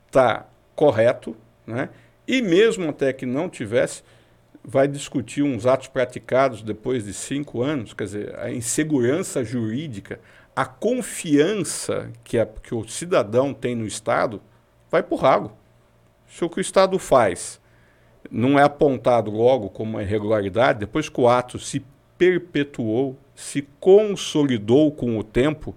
[0.06, 1.36] está correto,
[1.66, 1.88] né?
[2.26, 4.02] E mesmo até que não tivesse,
[4.62, 10.18] vai discutir uns atos praticados depois de cinco anos, quer dizer, a insegurança jurídica,
[10.56, 14.40] a confiança que, a, que o cidadão tem no Estado,
[14.90, 15.52] vai para o rago.
[16.26, 17.60] Se o que o Estado faz
[18.30, 21.84] não é apontado logo como uma irregularidade, depois que o ato se
[22.16, 25.76] perpetuou, se consolidou com o tempo,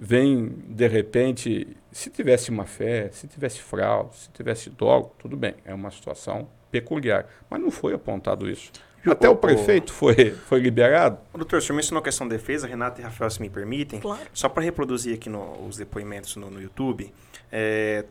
[0.00, 5.54] vem de repente se tivesse má fé, se tivesse fraude, se tivesse dolo, tudo bem,
[5.64, 7.26] é uma situação peculiar.
[7.50, 8.70] Mas não foi apontado isso.
[9.06, 11.18] Até o, prefeito foi, foi liberado.
[11.32, 14.00] Doutor, o senhor mencionou a questão de defesa, Renato e Rafael, se me permitem.
[14.00, 14.20] Claro.
[14.32, 17.12] Só para reproduzir aqui no, os depoimentos no, no YouTube,
[17.50, 18.04] é,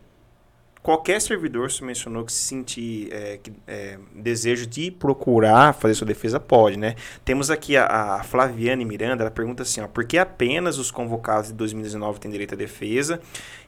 [0.88, 6.08] qualquer servidor se mencionou que se sentir é, que, é, desejo de procurar fazer sua
[6.08, 6.96] defesa, pode, né?
[7.26, 11.50] Temos aqui a, a, Flaviane Miranda, ela pergunta assim, ó, por que apenas os convocados
[11.50, 13.20] de 2019 têm direito à defesa?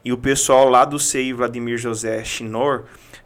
[0.02, 2.84] E o pessoal lá do CEI, Vladimir José Chinor,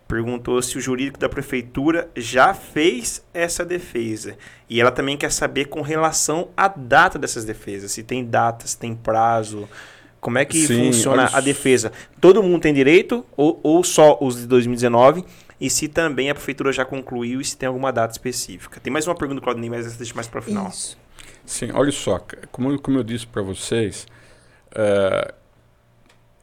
[0.09, 4.37] perguntou se o jurídico da prefeitura já fez essa defesa.
[4.69, 8.93] E ela também quer saber com relação à data dessas defesas, se tem datas, tem
[8.93, 9.69] prazo...
[10.25, 11.93] Como é que Sim, funciona a defesa?
[12.19, 15.23] Todo mundo tem direito ou, ou só os de 2019?
[15.61, 18.81] e se também a prefeitura já concluiu e se tem alguma data específica.
[18.81, 20.69] Tem mais uma pergunta, Claudinei, mas essa deixa mais para o final.
[20.69, 20.99] Isso.
[21.47, 22.19] Sim, olha só,
[22.51, 24.07] como, como eu disse para vocês,
[24.73, 25.33] uh,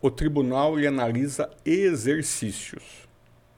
[0.02, 2.84] o tribunal ele analisa exercícios.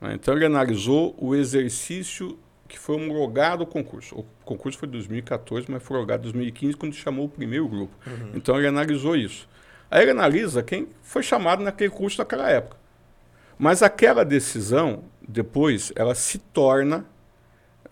[0.02, 0.14] Né?
[0.16, 4.16] Então ele analisou o exercício que foi homologado o concurso.
[4.16, 7.94] O concurso foi de 2014, mas foi homologado em 2015, quando chamou o primeiro grupo.
[8.08, 8.32] Uhum.
[8.34, 9.48] Então ele analisou isso.
[9.94, 12.76] Aí ele analisa quem foi chamado naquele curso naquela época.
[13.60, 17.06] Mas aquela decisão, depois, ela se torna,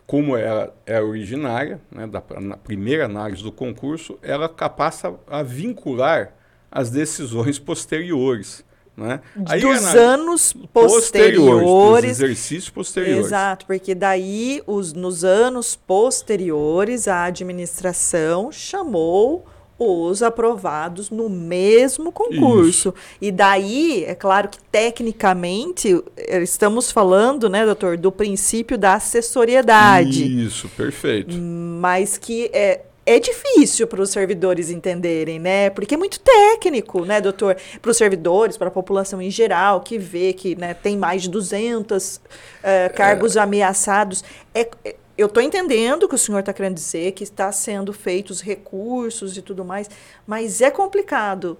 [0.08, 6.34] como ela é originária, né, da, na primeira análise do concurso, ela passa a vincular
[6.72, 8.66] as decisões posteriores.
[8.98, 9.22] Né?
[9.46, 13.28] Aí dos anos posteriores, posteriores dos exercícios posteriores.
[13.28, 19.46] Exato, porque daí os, nos anos posteriores a administração chamou
[19.82, 22.89] os aprovados no mesmo concurso.
[22.89, 22.96] Isso.
[23.20, 30.46] E daí, é claro que tecnicamente eh, estamos falando, né, doutor, do princípio da assessoriedade.
[30.46, 31.36] Isso, perfeito.
[31.36, 35.72] Mas que é, é difícil para os servidores entenderem, né?
[35.72, 37.58] Porque é muito técnico, né, doutor?
[37.82, 41.30] Para os servidores, para a população em geral, que vê que né, tem mais de
[41.30, 42.22] 200 uh,
[42.62, 43.39] eh, cargos é.
[43.39, 44.24] ameaçados.
[44.54, 47.93] É, é eu estou entendendo o que o senhor está querendo dizer, que está sendo
[47.93, 49.89] feitos recursos e tudo mais,
[50.26, 51.58] mas é complicado.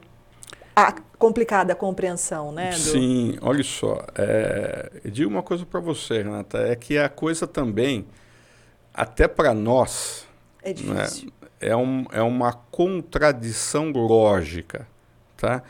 [0.76, 2.72] A, complicada a compreensão, né?
[2.72, 2.78] Do...
[2.78, 4.06] Sim, olha só.
[4.16, 8.08] É, eu digo uma coisa para você, Renata, é que a coisa também,
[8.94, 10.26] até para nós,
[10.64, 11.26] é, né, difícil.
[11.26, 14.88] Né, é, um, é uma contradição lógica.
[15.36, 15.62] Tá?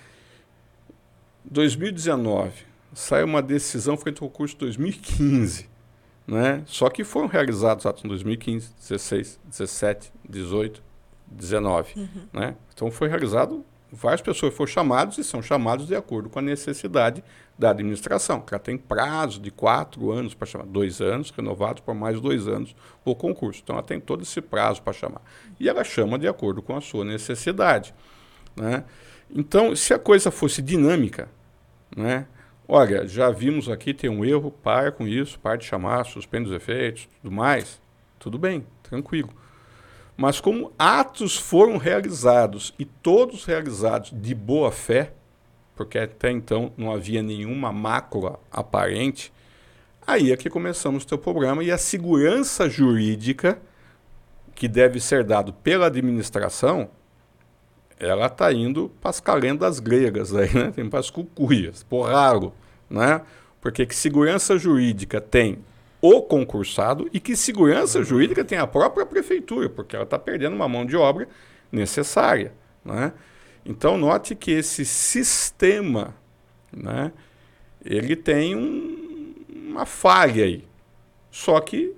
[1.44, 2.54] 2019,
[2.94, 5.71] sai uma decisão frente ao concurso 2015.
[6.32, 6.64] Né?
[6.66, 10.82] Só que foram realizados atos em 2015, 16, 17, 18,
[11.28, 11.94] 19.
[12.00, 12.08] Uhum.
[12.32, 12.56] Né?
[12.74, 17.22] Então foi realizado, várias pessoas foram chamadas e são chamados de acordo com a necessidade
[17.60, 18.42] da administração.
[18.50, 22.74] Ela tem prazo de quatro anos para chamar, dois anos, renovados por mais dois anos
[23.04, 23.60] o concurso.
[23.62, 25.22] Então ela tem todo esse prazo para chamar.
[25.60, 27.94] E ela chama de acordo com a sua necessidade.
[28.56, 28.86] Né?
[29.30, 31.28] Então, se a coisa fosse dinâmica,
[31.94, 32.26] né?
[32.74, 36.56] Olha, já vimos aqui, tem um erro, para com isso, para de chamar, suspende os
[36.56, 37.82] efeitos, tudo mais.
[38.18, 39.30] Tudo bem, tranquilo.
[40.16, 45.12] Mas como atos foram realizados e todos realizados de boa fé,
[45.76, 49.34] porque até então não havia nenhuma mácula aparente,
[50.08, 53.62] aí é que começamos o teu programa e a segurança jurídica
[54.56, 56.90] que deve ser dado pela administração,
[58.00, 60.72] ela está indo para as calendas gregas aí, né?
[60.74, 62.54] Tem para as cucuias, por raro
[62.92, 63.22] né?
[63.62, 65.60] Porque que segurança jurídica tem
[66.02, 68.04] o concursado e que segurança uhum.
[68.04, 71.28] jurídica tem a própria prefeitura, porque ela está perdendo uma mão de obra
[71.72, 73.14] necessária, né?
[73.64, 76.16] Então note que esse sistema,
[76.72, 77.12] né?
[77.84, 79.36] Ele tem um,
[79.70, 80.66] uma falha aí.
[81.32, 81.94] Só que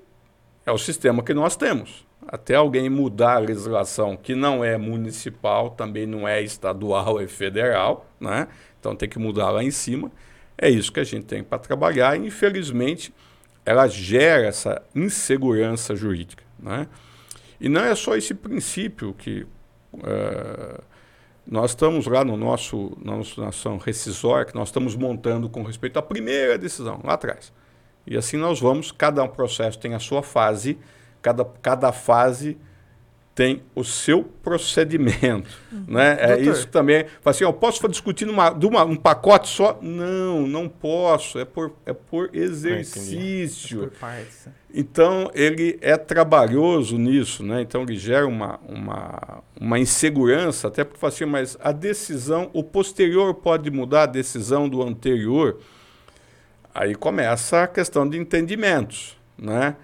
[0.65, 2.05] é o sistema que nós temos.
[2.25, 8.05] Até alguém mudar a legislação que não é municipal, também não é estadual, é federal,
[8.19, 8.47] né?
[8.79, 10.11] Então tem que mudar lá em cima.
[10.57, 13.13] É isso que a gente tem para trabalhar e, infelizmente,
[13.65, 16.43] ela gera essa insegurança jurídica.
[16.59, 16.87] Né?
[17.59, 19.45] E não é só esse princípio que
[19.93, 20.83] uh,
[21.45, 25.97] nós estamos lá no nosso, na nossa nação rescisória, que nós estamos montando com respeito
[25.97, 27.51] à primeira decisão, lá atrás.
[28.05, 30.77] E assim nós vamos, cada processo tem a sua fase,
[31.21, 32.57] cada, cada fase
[33.35, 35.49] tem o seu procedimento.
[35.71, 35.85] Uhum.
[35.87, 36.17] Né?
[36.19, 37.05] É isso também.
[37.25, 39.79] Assim, eu posso discutir numa, numa, um pacote só?
[39.81, 41.39] Não, não posso.
[41.39, 43.85] É por, é por exercício.
[43.85, 44.47] É por partes.
[44.71, 47.61] Então, ele é trabalhoso nisso, né?
[47.61, 53.33] Então, ele gera uma, uma, uma insegurança, até porque assim, mas a decisão, o posterior
[53.35, 55.59] pode mudar a decisão do anterior.
[56.73, 59.75] Aí começa a questão de entendimentos, né?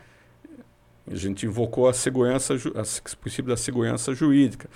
[1.10, 4.70] A gente invocou a segurança, o princípio da segurança jurídica,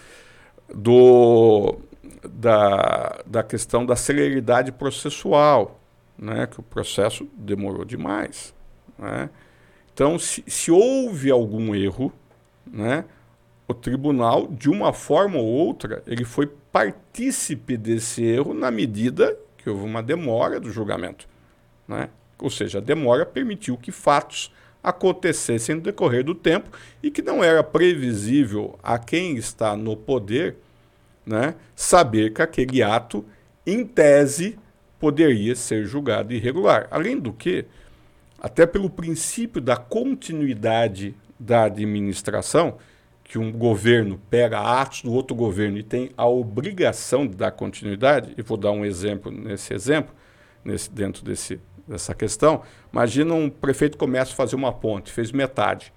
[0.74, 1.80] do,
[2.24, 5.80] da, da questão da celeridade processual,
[6.18, 8.54] né, que o processo demorou demais.
[8.98, 9.30] Né?
[9.94, 12.12] Então, se, se houve algum erro,
[12.66, 13.06] né,
[13.68, 19.70] o tribunal, de uma forma ou outra, ele foi partícipe desse erro na medida que
[19.70, 21.28] houve uma demora do julgamento.
[21.88, 22.10] Né?
[22.40, 24.52] Ou seja, a demora permitiu que fatos
[24.84, 26.70] acontecessem no decorrer do tempo
[27.02, 30.58] e que não era previsível a quem está no poder
[31.26, 33.26] né, saber que aquele ato,
[33.66, 34.60] em tese,
[35.00, 36.88] poderia ser julgado irregular.
[36.92, 37.66] Além do que,
[38.40, 42.78] até pelo princípio da continuidade da administração,
[43.24, 48.34] que um governo pega atos do outro governo e tem a obrigação de dar continuidade,
[48.38, 50.14] e vou dar um exemplo nesse exemplo,
[50.64, 52.62] nesse, dentro desse, dessa questão.
[52.92, 55.94] Imagina um prefeito começa a fazer uma ponte, fez metade.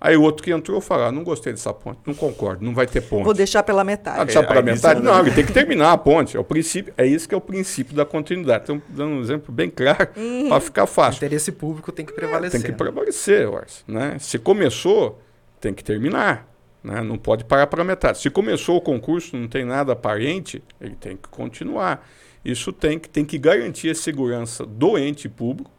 [0.00, 2.86] Aí o outro que entrou fala, ah, não gostei dessa ponte, não concordo, não vai
[2.86, 3.24] ter ponte.
[3.24, 4.20] Vou deixar pela metade.
[4.20, 5.00] Ah, deixar é, pela metade?
[5.00, 6.36] Não, ele tem que terminar a ponte.
[6.36, 8.64] É o princípio, é isso que é o princípio da continuidade.
[8.64, 10.50] Então, dando um exemplo bem claro uhum.
[10.50, 11.22] para ficar fácil.
[11.22, 12.60] O interesse público tem que prevalecer.
[12.60, 13.48] É, tem que prevalecer,
[13.88, 14.18] né?
[14.18, 15.22] Se começou,
[15.58, 16.46] tem que terminar.
[16.82, 17.00] Né?
[17.00, 18.18] Não pode parar para metade.
[18.18, 22.06] Se começou o concurso, não tem nada aparente, ele tem que continuar.
[22.44, 25.70] Isso tem que, tem que garantir a segurança do ente público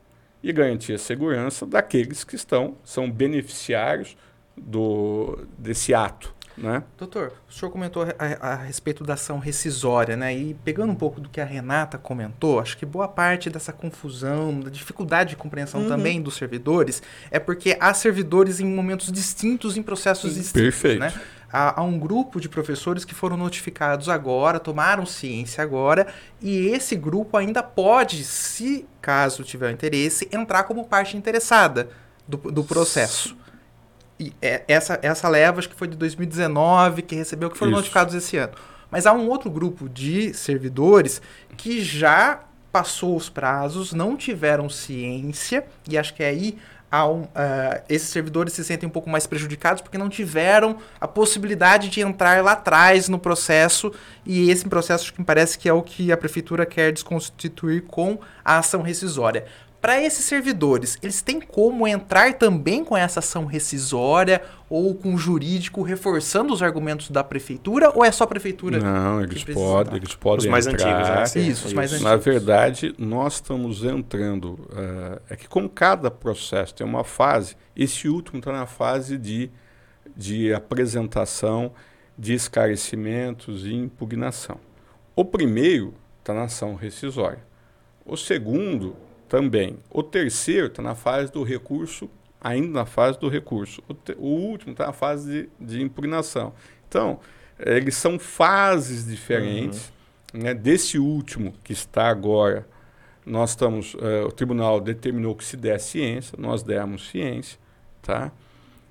[0.42, 4.18] e garantir a segurança daqueles que estão, são beneficiários
[4.58, 6.34] do, desse ato.
[6.58, 6.84] Né?
[6.98, 10.34] Doutor, o senhor comentou a, a, respeito da ação rescisória, né?
[10.34, 14.62] E pegando um pouco do que a Renata comentou, acho que boa parte dessa confusão,
[14.62, 15.90] da dificuldade de compreensão uhum.
[15.90, 20.40] também dos servidores, é porque há servidores em momentos distintos, em processos Sim.
[20.40, 20.62] distintos.
[20.62, 21.00] Perfeito.
[21.02, 21.14] Né?
[21.56, 26.08] Há, há, um grupo de professores que foram notificados agora, tomaram ciência agora,
[26.42, 31.88] e esse grupo ainda pode, se caso tiver interesse, entrar como parte interessada
[32.28, 33.38] do, do processo.
[34.20, 37.78] E é, essa, essa leva, acho que foi de 2019, que recebeu, que foram Isso.
[37.78, 38.54] notificados esse ano.
[38.92, 41.22] Mas há um outro grupo de servidores
[41.56, 46.58] que já passou os prazos, não tiveram ciência, e acho que é aí
[47.04, 47.28] um, uh,
[47.90, 52.44] esses servidores se sentem um pouco mais prejudicados porque não tiveram a possibilidade de entrar
[52.44, 53.92] lá atrás no processo,
[54.24, 58.20] e esse processo que me parece que é o que a prefeitura quer desconstituir com
[58.44, 59.46] a ação rescisória.
[59.86, 65.18] Para esses servidores, eles têm como entrar também com essa ação rescisória ou com o
[65.20, 68.80] jurídico reforçando os argumentos da prefeitura ou é só a prefeitura?
[68.80, 70.90] Não, eles podem, eles podem os mais entrar.
[70.90, 71.24] antigos, né?
[71.24, 72.12] Isso, Isso, os mais antigos.
[72.12, 74.54] Na verdade, nós estamos entrando.
[74.54, 79.52] Uh, é que como cada processo tem uma fase, esse último está na fase de,
[80.18, 81.72] de apresentação
[82.18, 84.58] de esclarecimentos e impugnação.
[85.16, 87.46] O primeiro está na ação rescisória.
[88.04, 89.78] O segundo também.
[89.90, 92.10] O terceiro está na fase do recurso,
[92.40, 93.82] ainda na fase do recurso.
[93.88, 96.54] O, te, o último está na fase de, de, impugnação.
[96.88, 97.20] Então,
[97.60, 99.92] eles são fases diferentes.
[100.34, 100.42] Uhum.
[100.42, 100.54] Né?
[100.54, 102.68] Desse último, que está agora,
[103.26, 103.94] nós estamos.
[103.96, 107.58] Uh, o tribunal determinou que se der ciência, nós demos ciência
[108.06, 108.32] tá?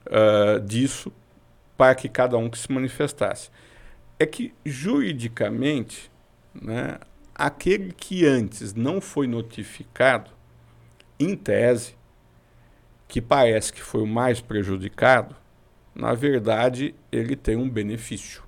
[0.06, 1.12] Uh, disso
[1.76, 3.50] para que cada um que se manifestasse.
[4.18, 6.10] É que, juridicamente,
[6.54, 6.98] né,
[7.34, 10.30] aquele que antes não foi notificado,
[11.18, 11.94] em tese,
[13.08, 15.36] que parece que foi o mais prejudicado,
[15.94, 18.42] na verdade, ele tem um benefício.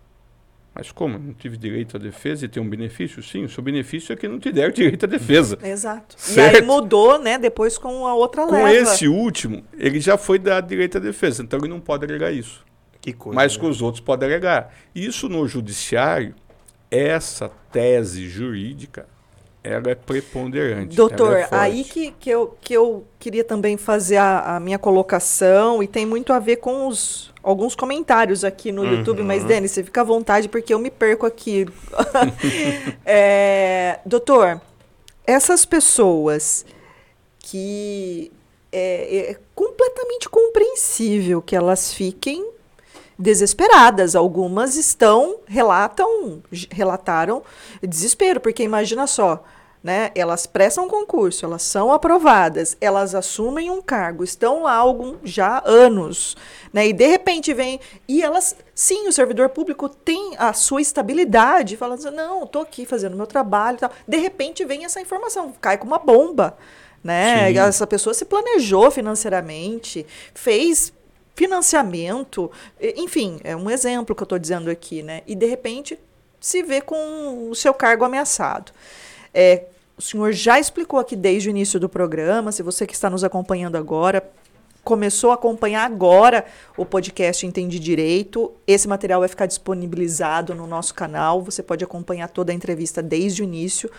[0.74, 1.18] Mas como?
[1.18, 3.22] Não tive direito à defesa e tem um benefício?
[3.22, 5.58] Sim, o seu benefício é que não te der direito à defesa.
[5.64, 6.14] Exato.
[6.18, 6.54] Certo?
[6.54, 8.68] E aí mudou, né, depois com a outra com leva.
[8.68, 12.30] Com esse último, ele já foi dado direito à defesa, então ele não pode alegar
[12.30, 12.62] isso.
[13.00, 13.34] Que coisa.
[13.34, 13.60] Mas né?
[13.60, 14.74] com os outros pode alegar.
[14.94, 16.34] Isso no judiciário,
[16.90, 19.06] essa tese jurídica
[19.66, 20.94] ela é preponderante.
[20.94, 25.82] Doutor, é aí que, que, eu, que eu queria também fazer a, a, minha colocação,
[25.82, 28.98] e tem muito a ver com os, alguns comentários aqui no uhum.
[28.98, 31.66] YouTube, mas, Denis, você fica à vontade, porque eu me perco aqui.
[33.04, 34.60] é, doutor,
[35.26, 36.64] essas pessoas
[37.40, 38.30] que
[38.70, 42.52] é, é completamente compreensível que elas fiquem
[43.18, 44.14] desesperadas.
[44.14, 47.42] Algumas estão, relatam, relataram
[47.82, 49.42] desespero, porque imagina só,
[49.82, 50.10] né?
[50.14, 56.36] Elas prestam concurso, elas são aprovadas, elas assumem um cargo, estão lá algum já anos,
[56.72, 56.88] né?
[56.88, 62.00] E de repente vem e elas, sim, o servidor público tem a sua estabilidade, falando
[62.00, 63.90] assim, não, estou aqui fazendo meu trabalho, e tal.
[64.06, 66.56] De repente vem essa informação, cai como uma bomba.
[67.04, 67.52] Né?
[67.52, 70.04] Essa pessoa se planejou financeiramente,
[70.34, 70.92] fez
[71.36, 72.50] financiamento,
[72.96, 75.22] enfim, é um exemplo que eu estou dizendo aqui, né?
[75.26, 75.98] E de repente
[76.40, 78.72] se vê com o seu cargo ameaçado.
[79.34, 79.66] É,
[79.98, 83.22] o senhor já explicou aqui desde o início do programa, se você que está nos
[83.22, 84.28] acompanhando agora,
[84.82, 90.94] começou a acompanhar agora o podcast Entendi Direito, esse material vai ficar disponibilizado no nosso
[90.94, 93.90] canal, você pode acompanhar toda a entrevista desde o início,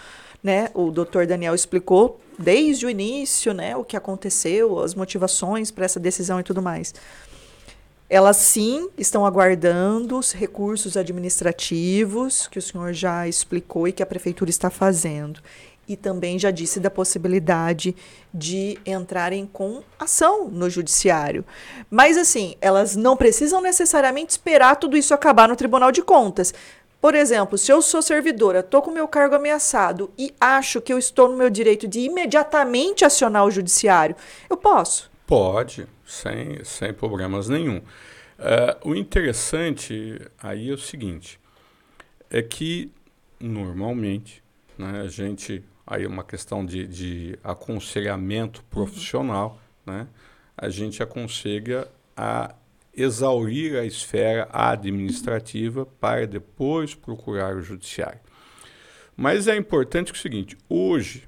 [0.41, 0.69] né?
[0.73, 5.99] O doutor Daniel explicou desde o início, né, o que aconteceu, as motivações para essa
[5.99, 6.93] decisão e tudo mais.
[8.09, 14.05] Elas sim estão aguardando os recursos administrativos que o senhor já explicou e que a
[14.05, 15.41] prefeitura está fazendo.
[15.85, 17.93] E também já disse da possibilidade
[18.33, 21.45] de entrarem com ação no judiciário.
[21.89, 26.53] Mas, assim, elas não precisam necessariamente esperar tudo isso acabar no Tribunal de Contas.
[27.01, 30.97] Por exemplo, se eu sou servidora, estou com meu cargo ameaçado e acho que eu
[30.97, 34.15] estou no meu direito de imediatamente acionar o judiciário,
[34.49, 35.11] eu posso?
[35.25, 37.77] Pode sem, sem problemas nenhum.
[37.77, 41.39] Uh, o interessante aí é o seguinte,
[42.29, 42.91] é que
[43.39, 44.43] normalmente
[44.77, 50.07] né, a gente aí uma questão de, de aconselhamento profissional, né?
[50.57, 52.53] a gente aconselha a
[52.93, 58.19] exaurir a esfera administrativa para depois procurar o judiciário.
[59.15, 61.27] Mas é importante que é o seguinte: hoje,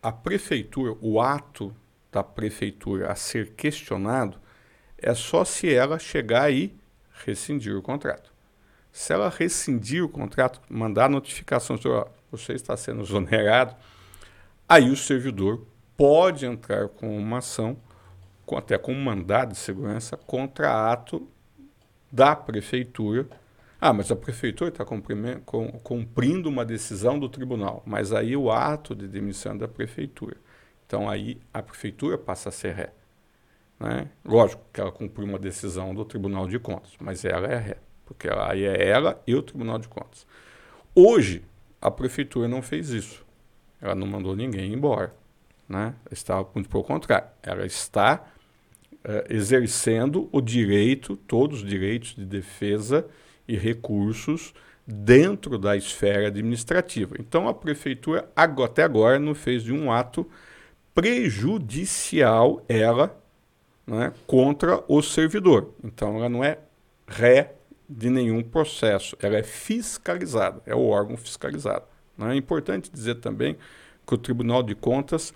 [0.00, 1.74] a prefeitura, o ato
[2.14, 4.38] da prefeitura a ser questionado
[4.96, 6.74] é só se ela chegar e
[7.24, 8.32] rescindir o contrato.
[8.92, 13.74] Se ela rescindir o contrato, mandar notificação, ó, você está sendo exonerado,
[14.68, 17.76] aí o servidor pode entrar com uma ação
[18.56, 21.26] até com um mandado de segurança contra ato
[22.12, 23.26] da prefeitura.
[23.80, 29.08] Ah, mas a prefeitura está cumprindo uma decisão do tribunal, mas aí o ato de
[29.08, 30.36] demissão é da prefeitura.
[30.94, 32.92] Então aí a prefeitura passa a ser ré.
[33.80, 34.08] Né?
[34.24, 37.76] Lógico que ela cumpriu uma decisão do Tribunal de Contas, mas ela é ré,
[38.06, 40.24] porque aí é ela e o Tribunal de Contas.
[40.94, 41.42] Hoje,
[41.80, 43.26] a prefeitura não fez isso.
[43.82, 45.12] Ela não mandou ninguém embora.
[45.68, 45.96] Né?
[46.12, 48.24] Está, muito pelo contrário, ela está
[48.92, 53.04] uh, exercendo o direito, todos os direitos de defesa
[53.48, 54.54] e recursos
[54.86, 57.16] dentro da esfera administrativa.
[57.18, 60.24] Então a prefeitura até agora não fez de um ato
[60.94, 63.18] prejudicial ela
[63.86, 65.70] né, contra o servidor.
[65.82, 66.58] Então ela não é
[67.06, 67.54] ré
[67.88, 71.84] de nenhum processo, ela é fiscalizada, é o órgão fiscalizado.
[72.16, 72.32] Né?
[72.32, 73.56] É importante dizer também
[74.06, 75.34] que o Tribunal de Contas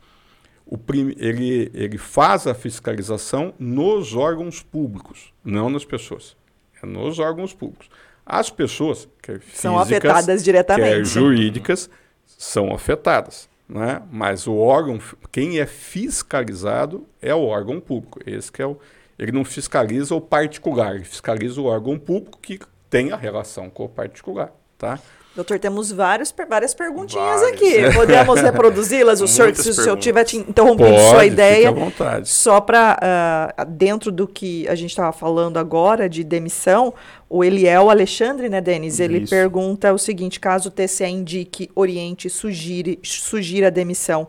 [1.18, 6.36] ele, ele faz a fiscalização nos órgãos públicos, não nas pessoas.
[6.82, 7.88] É nos órgãos públicos.
[8.24, 10.94] As pessoas, que físicas, são afetadas diretamente.
[10.94, 11.88] Que é jurídicas,
[12.26, 13.48] são afetadas.
[13.68, 14.02] Né?
[14.10, 14.98] Mas o órgão,
[15.30, 18.18] quem é fiscalizado é o órgão público.
[18.26, 18.78] Esse que é o,
[19.18, 22.58] ele não fiscaliza o particular, ele fiscaliza o órgão público que
[22.88, 24.52] tem a relação com o particular.
[24.78, 24.98] Tá?
[25.36, 27.52] Doutor, temos várias, várias perguntinhas Várias.
[27.52, 27.74] aqui.
[27.94, 29.20] Podemos reproduzi-las?
[29.20, 31.68] O senhor, se o senhor tiver te interrompendo Pode, sua ideia.
[31.68, 32.28] à vontade.
[32.28, 36.92] Só para, uh, ah, dentro do que a gente estava falando agora de demissão,
[37.28, 38.98] o Eliel Alexandre, né, Denis?
[38.98, 39.30] Ele Isso.
[39.30, 44.28] pergunta o seguinte: caso o TCE indique, oriente, sugire, sugira a demissão,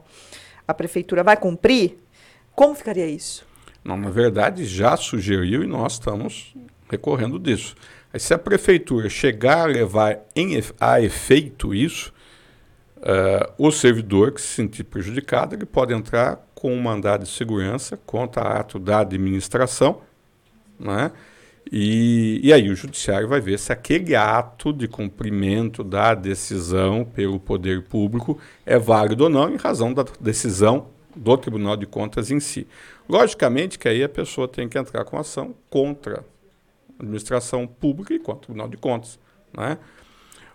[0.68, 1.98] a prefeitura vai cumprir?
[2.54, 3.48] Como ficaria isso?
[3.84, 6.54] Não, na verdade, já sugeriu e nós estamos
[6.90, 7.74] recorrendo disso.
[8.12, 12.12] Aí, se a prefeitura chegar a levar em, a efeito isso,
[12.98, 17.98] uh, o servidor que se sentir prejudicado ele pode entrar com um mandado de segurança
[18.06, 20.02] contra ato da administração,
[20.80, 21.12] né?
[21.72, 27.40] E, e, aí o judiciário vai ver se aquele ato de cumprimento da decisão pelo
[27.40, 32.40] poder público é válido ou não, em razão da decisão do Tribunal de Contas em
[32.40, 32.66] si.
[33.08, 36.26] Logicamente que aí a pessoa tem que entrar com ação contra
[37.00, 39.20] administração pública e contra o Tribunal de Contas.
[39.56, 39.78] Né?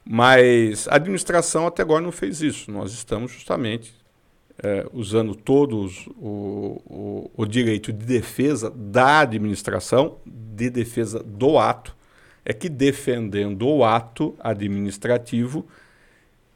[0.05, 2.71] Mas a administração até agora não fez isso.
[2.71, 3.95] Nós estamos justamente
[4.63, 11.97] é, usando todos o, o, o, direito de defesa da administração, de defesa do ato,
[12.45, 15.67] é que defendendo o ato administrativo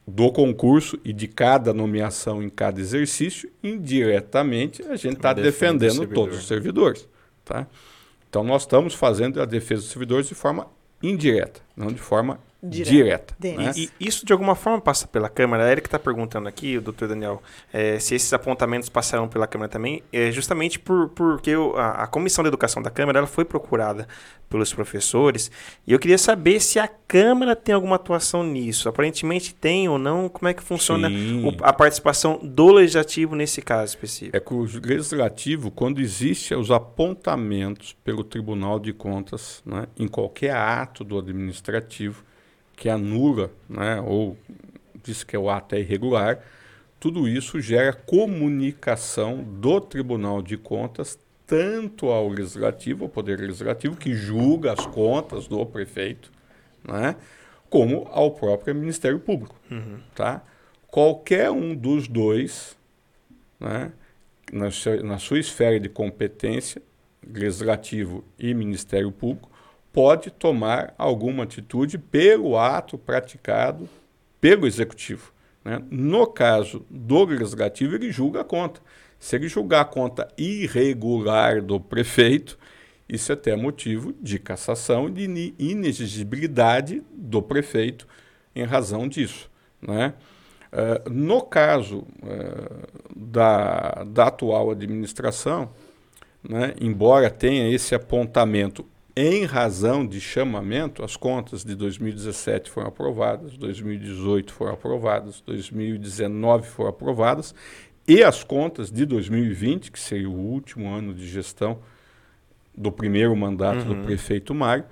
[0.07, 6.39] do concurso e de cada nomeação em cada exercício, indiretamente a gente está defendendo todos
[6.39, 7.07] os servidores.
[7.45, 7.66] Tá?
[8.28, 10.66] Então, nós estamos fazendo a defesa dos servidores de forma
[11.02, 13.34] indireta, não de forma direta.
[13.38, 13.72] direta né?
[13.76, 15.64] E, isso, de alguma forma, passa pela Câmara.
[15.64, 17.42] A Erika está perguntando aqui, o doutor Daniel,
[17.72, 22.42] é, se esses apontamentos passaram pela Câmara também, é justamente por, porque a, a, Comissão
[22.42, 24.09] de Educação da Câmara ela foi procurada
[24.48, 25.50] pelos professores,
[25.86, 28.88] e eu queria saber se a Câmara tem alguma atuação nisso.
[28.88, 33.94] Aparentemente tem ou não, como é que funciona o, a participação do Legislativo nesse caso
[33.94, 34.36] específico?
[34.36, 40.54] É que o Legislativo, quando existem os apontamentos pelo Tribunal de Contas, né, em qualquer
[40.54, 42.24] ato do Administrativo,
[42.78, 44.36] que anula, né, ou
[45.02, 46.38] diz que o ato é irregular,
[47.00, 54.14] tudo isso gera comunicação do Tribunal de Contas tanto ao Legislativo, ao Poder Legislativo, que
[54.14, 56.30] julga as contas do prefeito,
[56.86, 57.16] né,
[57.68, 59.54] como ao próprio Ministério Público.
[59.70, 59.98] Uhum.
[60.14, 60.42] Tá?
[60.88, 62.76] Qualquer um dos dois,
[63.58, 63.92] né,
[64.52, 66.80] na, sua, na sua esfera de competência,
[67.26, 69.50] Legislativo e Ministério Público,
[69.99, 73.88] pode tomar alguma atitude pelo ato praticado
[74.40, 75.32] pelo executivo.
[75.64, 75.82] Né?
[75.90, 78.80] No caso do legislativo, ele julga a conta.
[79.18, 82.57] Se ele julgar a conta irregular do prefeito,
[83.09, 88.07] isso é até motivo de cassação e de inexigibilidade do prefeito
[88.55, 89.51] em razão disso.
[89.82, 90.14] Né?
[90.72, 95.72] Uh, no caso uh, da, da atual administração,
[96.49, 98.86] né, embora tenha esse apontamento
[99.20, 106.90] em razão de chamamento, as contas de 2017 foram aprovadas, 2018 foram aprovadas, 2019 foram
[106.90, 107.52] aprovadas,
[108.06, 111.80] e as contas de 2020, que seria o último ano de gestão
[112.72, 114.02] do primeiro mandato uhum.
[114.02, 114.84] do prefeito Mário,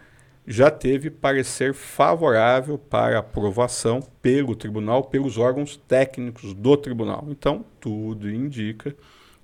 [0.45, 7.29] já teve parecer favorável para aprovação pelo tribunal, pelos órgãos técnicos do tribunal.
[7.29, 8.93] Então, tudo indica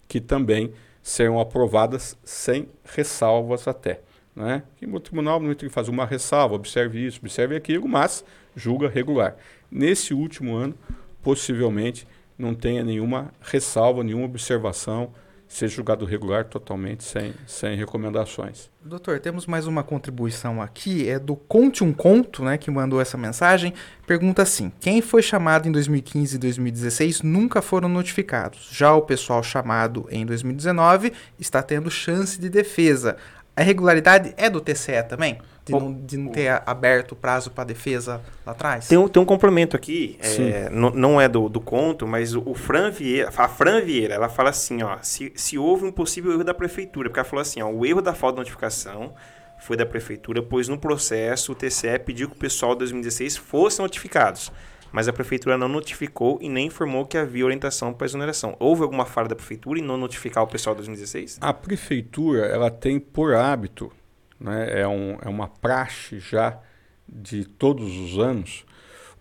[0.08, 4.00] que também serão aprovadas sem ressalvas até.
[4.34, 4.62] Né?
[4.76, 8.24] Que o tribunal não tem que fazer uma ressalva, observe isso, observe aquilo, mas
[8.56, 9.36] julga regular.
[9.70, 10.74] Nesse último ano,
[11.22, 12.06] possivelmente
[12.38, 15.12] não tenha nenhuma ressalva, nenhuma observação
[15.52, 18.70] ser julgado regular totalmente sem, sem recomendações.
[18.82, 23.18] Doutor, temos mais uma contribuição aqui, é do Conte um Conto, né, que mandou essa
[23.18, 23.74] mensagem.
[24.06, 28.70] Pergunta assim: quem foi chamado em 2015 e 2016 nunca foram notificados.
[28.72, 33.18] Já o pessoal chamado em 2019 está tendo chance de defesa.
[33.54, 35.38] A irregularidade é do TCE também?
[35.64, 38.88] De, não, de não ter aberto o prazo para defesa lá atrás?
[38.88, 42.54] Tem um, tem um complemento aqui, é, não é do, do conto, mas o, o,
[42.54, 46.42] Fran Vieira, a Fran Vieira, ela fala assim, ó, se, se houve um possível erro
[46.42, 49.14] da prefeitura, porque ela falou assim, ó, o erro da falta de notificação
[49.58, 53.80] foi da prefeitura, pois no processo o TCE pediu que o pessoal de 2016 fosse
[53.80, 54.50] notificados
[54.92, 58.54] mas a prefeitura não notificou e nem informou que havia orientação para exoneração.
[58.60, 61.38] Houve alguma falha da prefeitura em não notificar o pessoal de 2016?
[61.40, 63.90] A prefeitura ela tem por hábito,
[64.38, 66.60] né, é, um, é uma praxe já
[67.08, 68.64] de todos os anos,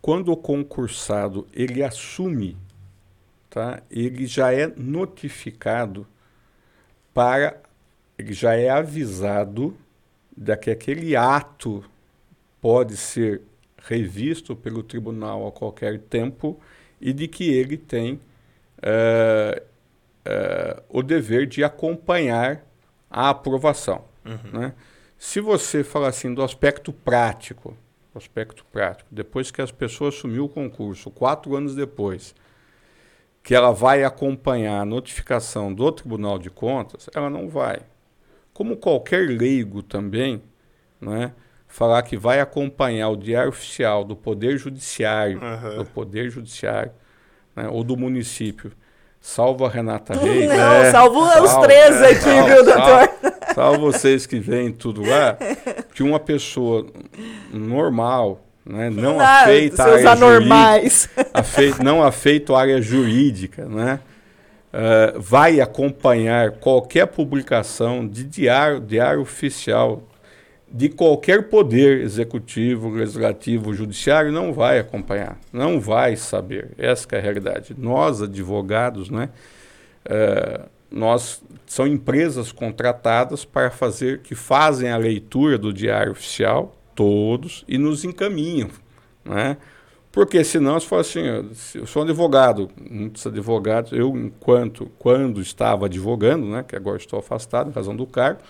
[0.01, 2.57] quando o concursado ele assume,
[3.49, 6.07] tá, ele já é notificado
[7.13, 7.61] para,
[8.17, 9.77] ele já é avisado
[10.35, 11.83] de que aquele ato
[12.59, 13.41] pode ser
[13.83, 16.59] revisto pelo tribunal a qualquer tempo
[16.99, 18.13] e de que ele tem
[18.77, 22.63] uh, uh, o dever de acompanhar
[23.09, 24.05] a aprovação.
[24.25, 24.59] Uhum.
[24.59, 24.73] Né?
[25.17, 27.75] Se você falar assim do aspecto prático,
[28.13, 32.35] aspecto prático, depois que as pessoas assumiu o concurso, quatro anos depois,
[33.43, 37.81] que ela vai acompanhar a notificação do Tribunal de Contas, ela não vai.
[38.53, 40.43] Como qualquer leigo também,
[40.99, 41.33] né,
[41.71, 45.77] falar que vai acompanhar o diário oficial do Poder Judiciário, uhum.
[45.77, 46.91] do Poder Judiciário,
[47.55, 48.73] né, ou do município,
[49.21, 50.49] salvo a Renata Reis.
[50.49, 52.83] Não, é, salvo, salvo os três é, aqui, salvo, viu, doutor?
[52.83, 55.37] Salvo, salvo vocês que veem tudo lá,
[55.95, 56.85] que uma pessoa
[57.53, 61.09] normal, né, não, não afeita a área anormais.
[61.55, 64.01] jurídica, não afeita a área jurídica, né,
[64.73, 70.03] uh, vai acompanhar qualquer publicação de diário, diário oficial
[70.73, 76.71] de qualquer poder executivo, legislativo, judiciário não vai acompanhar, não vai saber.
[76.77, 77.75] Essa é a realidade.
[77.77, 79.29] Nós, advogados, né,
[80.05, 87.65] é, nós são empresas contratadas para fazer, que fazem a leitura do diário oficial, todos,
[87.67, 88.69] e nos encaminham.
[89.25, 89.57] Né?
[90.11, 91.21] Porque senão, se for assim,
[91.75, 97.69] eu sou advogado, muitos advogados, eu, enquanto, quando estava advogando, né, que agora estou afastado
[97.69, 98.41] em razão do cargo,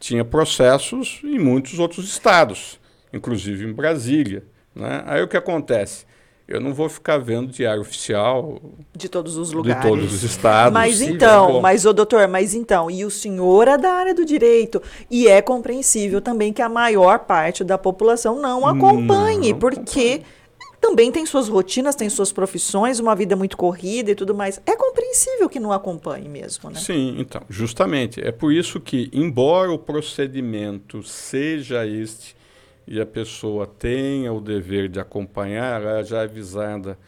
[0.00, 2.80] tinha processos em muitos outros estados,
[3.12, 4.42] inclusive em Brasília.
[4.74, 5.04] Né?
[5.06, 6.08] Aí o que acontece?
[6.48, 8.60] Eu não vou ficar vendo diário oficial
[8.96, 10.72] de todos os lugares, de todos os estados.
[10.72, 14.82] Mas então, mas o doutor, mas então, e o senhor é da área do direito
[15.08, 20.39] e é compreensível também que a maior parte da população não acompanhe, não porque acompanha
[20.80, 24.60] também tem suas rotinas, tem suas profissões, uma vida muito corrida e tudo mais.
[24.64, 26.80] É compreensível que não acompanhe mesmo, né?
[26.80, 28.20] Sim, então, justamente.
[28.20, 32.34] É por isso que, embora o procedimento seja este
[32.86, 36.98] e a pessoa tenha o dever de acompanhar, ela já é avisada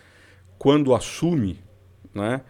[0.58, 1.58] quando assume,
[2.14, 2.42] né?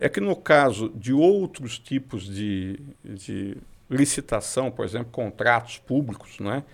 [0.00, 3.56] É que no caso de outros tipos de, de
[3.88, 6.64] licitação, por exemplo, contratos públicos, né?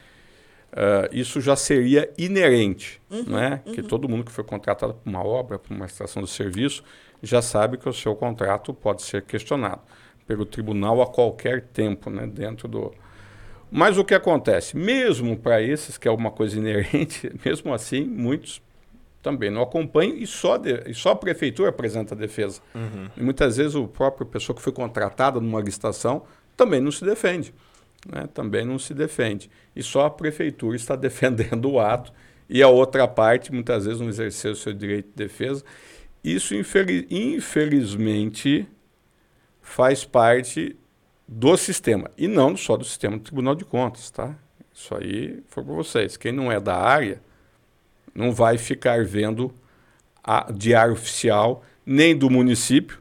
[0.76, 3.62] Uh, isso já seria inerente, uhum, né?
[3.64, 3.72] Uhum.
[3.72, 6.84] Que todo mundo que foi contratado por uma obra, por uma estação de serviço,
[7.22, 9.80] já sabe que o seu contrato pode ser questionado
[10.26, 12.26] pelo tribunal a qualquer tempo, né?
[12.26, 12.92] Dentro do.
[13.70, 14.76] Mas o que acontece?
[14.76, 18.60] Mesmo para esses, que é uma coisa inerente, mesmo assim, muitos
[19.22, 22.60] também não acompanham e só, de, e só a prefeitura apresenta a defesa.
[22.74, 23.08] Uhum.
[23.16, 26.24] E muitas vezes o próprio pessoa que foi contratada numa licitação
[26.54, 27.54] também não se defende
[28.10, 29.50] né, também não se defende.
[29.74, 32.12] E só a prefeitura está defendendo o ato
[32.48, 35.64] e a outra parte muitas vezes não exerceu o seu direito de defesa.
[36.22, 38.66] Isso, infeliz, infelizmente,
[39.60, 40.76] faz parte
[41.26, 44.36] do sistema e não só do sistema do Tribunal de Contas, tá?
[44.72, 46.16] Isso aí foi para vocês.
[46.16, 47.20] Quem não é da área
[48.14, 49.52] não vai ficar vendo
[50.22, 53.00] a diário oficial nem do município,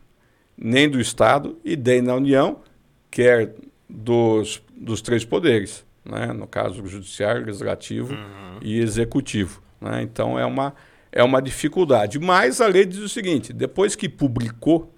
[0.57, 2.61] nem do estado e nem da União,
[3.09, 3.55] quer
[3.95, 5.85] dos dos três poderes.
[6.03, 6.27] né?
[6.27, 8.59] no caso judiciário, legislativo uhum.
[8.61, 9.61] e executivo.
[9.81, 10.03] Né?
[10.03, 10.75] Então é uma,
[11.11, 12.19] é uma dificuldade.
[12.19, 14.93] Mas a lei diz o seguinte: depois que publicou,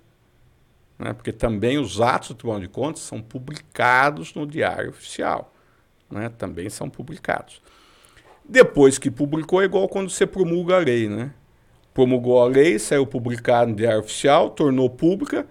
[0.99, 1.13] né?
[1.13, 5.53] porque também os atos do Tribunal de Contas são publicados no Diário Oficial,
[6.09, 6.29] né?
[6.29, 7.61] também são publicados.
[8.49, 11.33] Depois que publicou, é igual quando você promulga a lei, né?
[11.93, 15.45] Promulgou a lei, saiu publicado no Diário Oficial, tornou pública,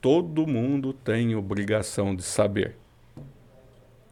[0.00, 2.76] todo mundo tem obrigação de saber.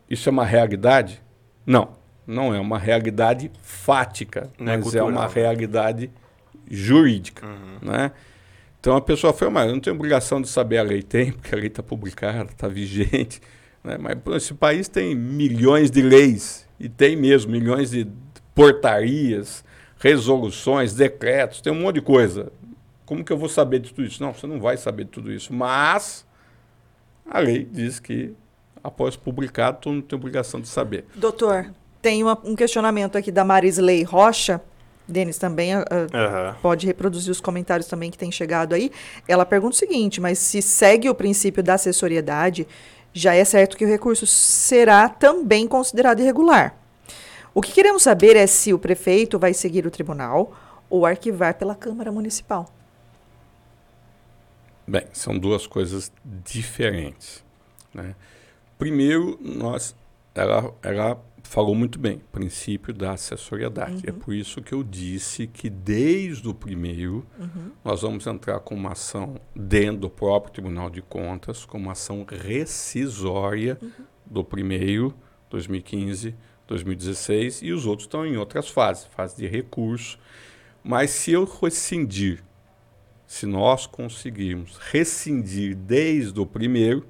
[0.09, 1.22] Isso é uma realidade?
[1.66, 1.96] Não,
[2.26, 6.11] não é uma realidade fática, não é mas é, é uma realidade
[6.70, 7.90] jurídica, uhum.
[7.90, 8.12] né?
[8.80, 11.00] Então a pessoa foi, mas eu não tenho obrigação de saber a lei.
[11.02, 13.40] Tem, porque a lei está publicada, está vigente.
[13.82, 13.96] Né?
[13.98, 18.07] Mas esse país tem milhões de leis, e tem mesmo milhões de
[18.55, 19.64] portarias,
[19.98, 22.52] resoluções, decretos, tem um monte de coisa.
[23.07, 24.22] Como que eu vou saber de tudo isso?
[24.22, 25.52] Não, você não vai saber de tudo isso.
[25.52, 26.26] Mas
[27.26, 28.34] a lei diz que
[28.85, 31.07] após publicado, todo mundo tem obrigação de saber.
[31.14, 31.70] Doutor,
[32.03, 34.61] tem uma, um questionamento aqui da Marisley Rocha.
[35.09, 36.55] Denis também uh, uhum.
[36.62, 38.93] pode reproduzir os comentários também que tem chegado aí.
[39.26, 42.68] Ela pergunta o seguinte: mas se segue o princípio da assessoriedade,
[43.12, 46.76] já é certo que o recurso será também considerado irregular.
[47.55, 50.53] O que queremos saber é se o prefeito vai seguir o tribunal
[50.91, 52.68] ou arquivar pela Câmara Municipal.
[54.87, 57.45] Bem, são duas coisas diferentes.
[57.93, 58.14] Né?
[58.79, 59.95] Primeiro, nós,
[60.35, 64.03] ela, ela falou muito bem, princípio da assessoriedade.
[64.07, 64.16] É uhum.
[64.16, 67.70] É por isso que eu disse que desde o primeiro uhum.
[67.85, 72.27] nós vamos entrar com uma ação dentro do próprio Tribunal de Contas, com uma ação
[72.29, 73.91] rescisória uhum.
[74.27, 75.14] do primeiro,
[75.51, 76.35] 2015,
[76.66, 80.18] 2016, e os outros estão em outras fases, fase de recurso.
[80.83, 82.43] Mas se eu rescindir,
[83.27, 87.07] se nós conseguirmos rescindir desde o primeiro,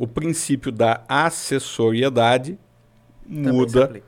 [0.00, 2.58] o princípio da assessoriedade
[3.26, 4.02] muda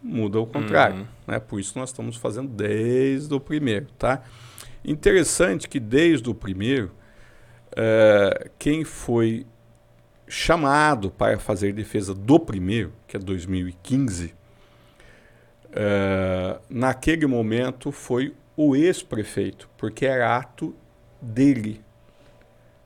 [0.00, 1.06] muda o contrário, uhum.
[1.26, 1.40] né?
[1.40, 4.22] Por isso nós estamos fazendo desde o primeiro, tá?
[4.84, 6.92] Interessante que desde o primeiro,
[7.72, 9.44] uh, quem foi
[10.28, 14.32] chamado para fazer defesa do primeiro, que é 2015, uh,
[15.72, 20.72] eh, naquele momento foi o ex-prefeito, porque era ato
[21.20, 21.80] dele.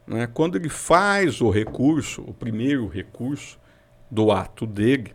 [0.07, 0.27] Né?
[0.27, 3.59] Quando ele faz o recurso, o primeiro recurso
[4.11, 5.15] do ato dele,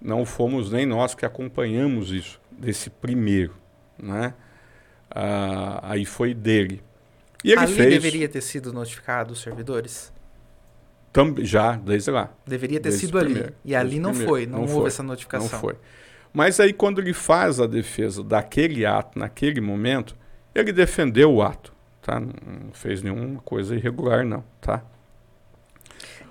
[0.00, 3.54] não fomos nem nós que acompanhamos isso, desse primeiro.
[3.98, 4.34] Né?
[5.10, 6.82] Ah, aí foi dele.
[7.44, 10.12] E ele Ali fez, deveria ter sido notificado os servidores?
[11.12, 12.32] Tam, já, desde lá.
[12.46, 13.54] Deveria ter sido primeiro, ali.
[13.64, 14.30] E ali não primeiro.
[14.30, 15.50] foi, não, não houve foi, essa notificação.
[15.50, 15.76] Não foi.
[16.32, 20.16] Mas aí, quando ele faz a defesa daquele ato, naquele momento,
[20.54, 22.20] ele defendeu o ato, tá?
[22.20, 24.82] Não fez nenhuma coisa irregular, não, tá?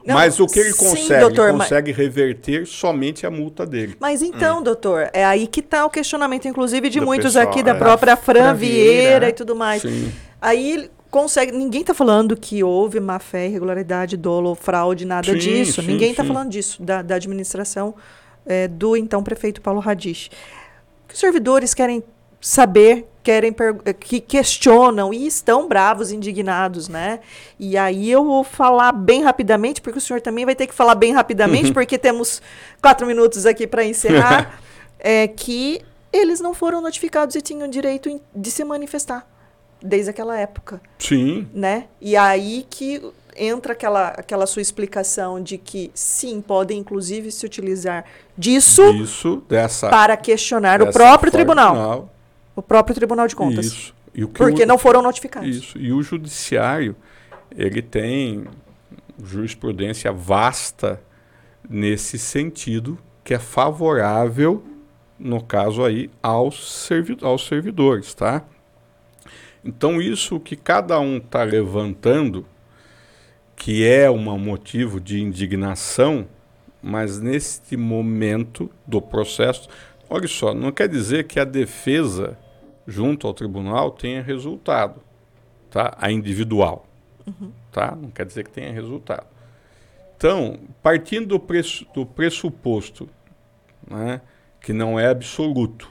[0.06, 1.02] Não, mas o que ele consegue?
[1.02, 1.98] Sim, doutor, ele consegue mas...
[1.98, 3.96] reverter somente a multa dele.
[4.00, 4.64] Mas então, hum.
[4.64, 7.76] doutor, é aí que está o questionamento, inclusive, de Do muitos pessoal, aqui, da é.
[7.76, 9.84] própria Fran Vieira e tudo mais.
[9.84, 10.12] Sim.
[10.42, 11.52] Aí consegue.
[11.52, 15.82] Ninguém está falando que houve má fé, irregularidade, dolo, fraude, nada sim, disso.
[15.82, 17.94] Sim, ninguém está falando disso, da, da administração
[18.46, 20.32] é, do então prefeito Paulo Radich.
[21.04, 22.04] O que os servidores querem
[22.40, 23.54] saber, querem
[24.00, 27.20] que questionam e estão bravos, indignados, né?
[27.60, 30.96] E aí eu vou falar bem rapidamente, porque o senhor também vai ter que falar
[30.96, 31.74] bem rapidamente, uhum.
[31.74, 32.42] porque temos
[32.82, 34.60] quatro minutos aqui para encerrar,
[35.00, 39.26] é que eles não foram notificados e tinham direito de se manifestar
[39.82, 40.82] desde aquela época.
[41.00, 41.48] Sim.
[41.54, 41.86] Né?
[42.00, 43.02] E aí que
[43.36, 48.06] entra aquela, aquela sua explicação de que sim, podem inclusive se utilizar
[48.38, 51.74] disso Isso, dessa, para questionar dessa o próprio tribunal.
[51.74, 52.10] tribunal.
[52.56, 53.66] O próprio Tribunal de Contas.
[53.66, 53.96] Isso.
[54.34, 55.48] porque o, não foram notificados.
[55.50, 55.78] Isso.
[55.78, 56.96] E o judiciário,
[57.56, 58.46] ele tem
[59.24, 61.02] jurisprudência vasta
[61.70, 64.64] nesse sentido, que é favorável,
[65.18, 68.44] no caso aí, aos, servi aos servidores, tá?
[69.64, 72.46] Então, isso que cada um está levantando,
[73.56, 76.28] que é um motivo de indignação,
[76.82, 79.70] mas neste momento do processo,
[80.12, 82.38] olha só, não quer dizer que a defesa
[82.86, 85.02] junto ao tribunal tenha resultado,
[85.70, 85.96] tá?
[85.98, 86.86] A individual,
[87.26, 87.52] uhum.
[87.72, 87.96] tá?
[87.96, 89.26] Não quer dizer que tenha resultado.
[90.18, 93.10] Então, partindo do, preço, do pressuposto,
[93.90, 94.22] né,
[94.60, 95.90] que não é absoluto,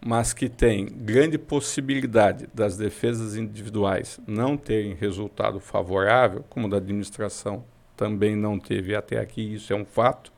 [0.00, 7.64] mas que tem grande possibilidade das defesas individuais não terem resultado favorável, como da administração
[7.96, 10.32] também não teve até aqui, isso é um fato,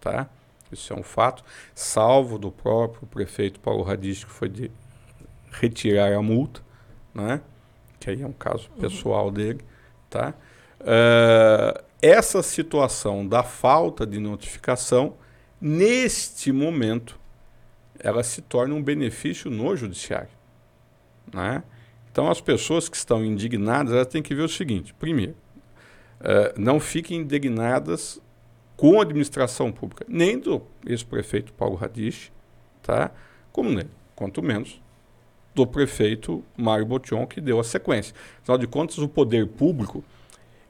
[0.00, 0.30] tá?
[0.74, 1.44] Isso é um fato,
[1.74, 4.70] salvo do próprio prefeito Paulo Radis, que foi de
[5.50, 6.62] retirar a multa,
[7.14, 7.40] né?
[8.00, 8.80] Que aí é um caso uhum.
[8.80, 9.32] pessoal uhum.
[9.32, 9.60] dele,
[10.08, 10.34] tá?
[10.80, 15.14] Uh, essa situação da falta de notificação
[15.60, 17.20] neste momento,
[18.00, 20.30] ela se torna um benefício no judiciário.
[21.32, 21.62] Né?
[22.10, 25.36] Então, as pessoas que estão indignadas, elas têm que ver o seguinte: primeiro,
[26.20, 28.20] uh, não fiquem indignadas
[28.82, 32.32] com a administração pública, nem do ex-prefeito Paulo Radich,
[32.82, 33.12] tá?
[33.52, 34.82] como nem, quanto menos
[35.54, 38.12] do prefeito Mário Botion, que deu a sequência.
[38.42, 40.02] Afinal de contas, o poder público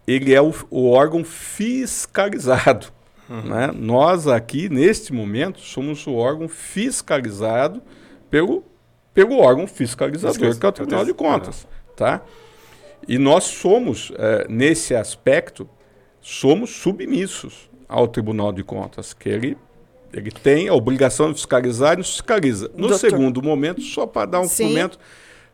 [0.07, 2.89] ele é o, o órgão fiscalizado.
[3.31, 3.45] Uhum.
[3.45, 3.73] Né?
[3.75, 7.81] Nós aqui, neste momento, somos o órgão fiscalizado
[8.29, 8.63] pelo,
[9.15, 11.67] pelo órgão fiscalizador, que é o Tribunal de Contas.
[11.97, 12.21] Tá?
[13.09, 15.67] E nós somos, é, nesse aspecto,
[16.21, 19.57] somos submissos ao Tribunal de Contas, que ele,
[20.13, 22.71] ele tem a obrigação de fiscalizar e nos fiscaliza.
[22.75, 22.99] No Doutor.
[22.99, 24.99] segundo momento, só para dar um momento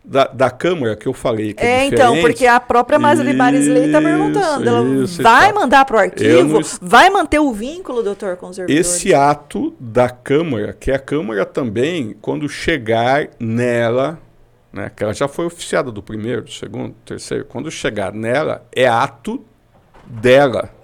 [0.04, 1.52] da, da Câmara que eu falei.
[1.52, 4.68] Que é, é então, porque a própria Marjorie Marisley está perguntando.
[4.68, 5.60] Ela isso, vai então.
[5.60, 6.60] mandar para o arquivo?
[6.60, 6.60] Não...
[6.80, 8.74] Vai manter o vínculo, doutor conservador?
[8.80, 14.18] Esse ato da Câmara, que a Câmara também, quando chegar nela,
[14.72, 18.64] né, que ela já foi oficiada do primeiro, do segundo, do terceiro, quando chegar nela,
[18.74, 19.44] é ato
[20.06, 20.77] dela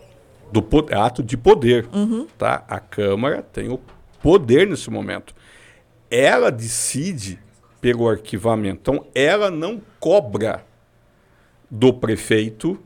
[0.61, 1.89] do é ato de poder.
[1.93, 2.27] Uhum.
[2.39, 2.65] Tá?
[2.69, 3.81] A Câmara tem o
[4.23, 5.35] poder nesse momento.
[6.11, 7.39] Ela decide
[7.81, 8.81] pelo arquivamento.
[8.81, 10.65] Então, ela não cobra
[11.71, 12.79] do prefeito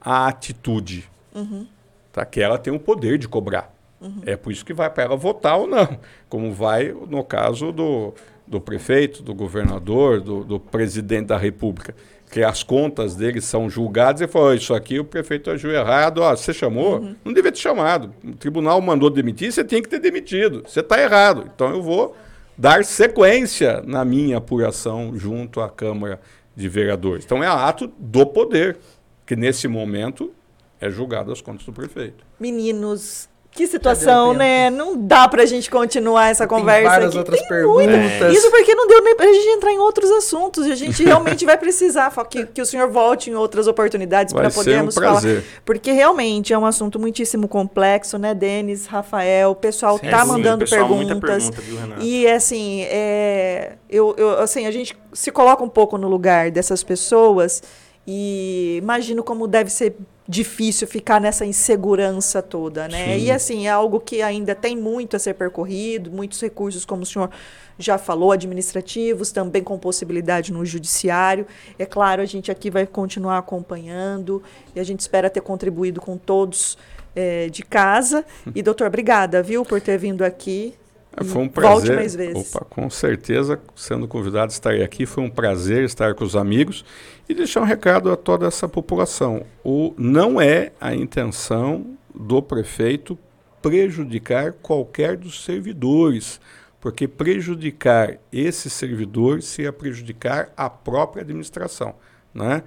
[0.00, 1.08] a atitude.
[1.34, 1.66] Uhum.
[2.12, 2.24] Tá?
[2.24, 3.72] Que ela tem o poder de cobrar.
[4.00, 4.20] Uhum.
[4.26, 5.98] É por isso que vai para ela votar ou não.
[6.28, 8.12] Como vai no caso do,
[8.46, 11.94] do prefeito, do governador, do, do presidente da República
[12.34, 16.34] que as contas dele são julgadas, e falou: Isso aqui o prefeito agiu errado, ó,
[16.34, 16.98] você chamou?
[16.98, 17.14] Uhum.
[17.24, 18.12] Não devia ter chamado.
[18.24, 20.64] O tribunal mandou demitir, você tem que ter demitido.
[20.66, 21.48] Você está errado.
[21.54, 22.16] Então eu vou
[22.58, 26.20] dar sequência na minha apuração junto à Câmara
[26.56, 27.24] de Vereadores.
[27.24, 28.78] Então é ato do poder,
[29.24, 30.32] que nesse momento
[30.80, 32.26] é julgado as contas do prefeito.
[32.40, 34.68] Meninos, que situação, né?
[34.68, 37.18] Não dá pra gente continuar essa Tem conversa várias aqui.
[37.18, 37.86] outras Tem perguntas.
[37.86, 38.28] Muita.
[38.30, 40.66] Isso porque não deu nem pra gente entrar em outros assuntos.
[40.66, 44.50] E a gente realmente vai precisar que, que o senhor volte em outras oportunidades para
[44.50, 45.22] podermos um falar.
[45.64, 49.52] Porque realmente é um assunto muitíssimo complexo, né, Denis, Rafael?
[49.52, 51.50] O pessoal sim, tá sim, mandando pessoal, perguntas.
[51.50, 56.08] Pergunta, viu, e assim, é, eu, eu, assim, a gente se coloca um pouco no
[56.08, 57.62] lugar dessas pessoas
[58.04, 59.96] e imagino como deve ser
[60.26, 63.18] difícil ficar nessa insegurança toda, né?
[63.18, 63.24] Sim.
[63.24, 67.06] E assim, é algo que ainda tem muito a ser percorrido, muitos recursos, como o
[67.06, 67.30] senhor
[67.78, 71.46] já falou, administrativos, também com possibilidade no judiciário.
[71.78, 74.42] É claro, a gente aqui vai continuar acompanhando
[74.74, 76.78] e a gente espera ter contribuído com todos
[77.14, 78.24] é, de casa.
[78.54, 80.74] E, doutor, obrigada, viu, por ter vindo aqui.
[81.16, 81.72] É, foi um prazer.
[81.74, 82.54] Volte mais vezes.
[82.54, 86.84] Opa, com certeza, sendo convidado a estar aqui, foi um prazer estar com os amigos.
[87.28, 89.46] E deixar um recado a toda essa população.
[89.62, 93.18] O, não é a intenção do prefeito
[93.62, 96.38] prejudicar qualquer dos servidores,
[96.78, 101.94] porque prejudicar esse servidor seria prejudicar a própria administração.
[102.34, 102.62] Né?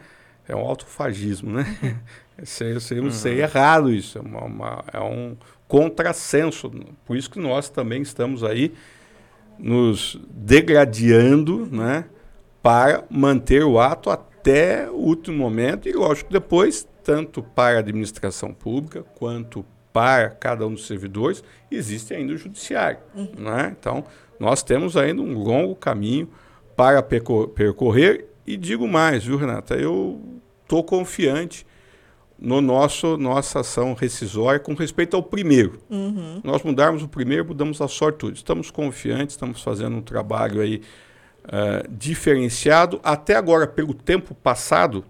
[0.47, 1.77] É um autofagismo, né?
[2.43, 3.11] seria, seria, uhum.
[3.11, 5.37] seria errado isso, é, uma, uma, é um
[5.67, 6.71] contrassenso.
[7.05, 8.73] Por isso que nós também estamos aí
[9.59, 12.05] nos degradando né,
[12.61, 17.79] para manter o ato até até o último momento, e lógico, depois, tanto para a
[17.79, 22.99] administração pública quanto para cada um dos servidores, existe ainda o judiciário.
[23.13, 23.29] Uhum.
[23.37, 23.75] Né?
[23.77, 24.05] Então,
[24.39, 26.29] nós temos ainda um longo caminho
[26.77, 29.75] para percorrer, e digo mais, viu, Renata?
[29.75, 30.21] Eu
[30.63, 31.65] estou confiante
[32.39, 35.79] no nosso nossa ação rescisória com respeito ao primeiro.
[35.89, 36.39] Uhum.
[36.43, 38.31] Nós mudarmos o primeiro, mudamos a sorte.
[38.31, 40.81] Estamos confiantes, estamos fazendo um trabalho aí
[41.47, 42.99] uh, diferenciado.
[43.03, 45.03] Até agora, pelo tempo passado,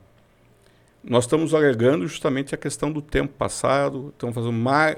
[1.04, 4.98] nós estamos alegando justamente a questão do tempo passado, estamos fazendo mais,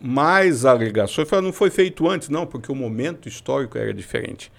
[0.00, 1.28] mais alegações.
[1.30, 4.52] Não foi feito antes, não, porque o momento histórico era diferente.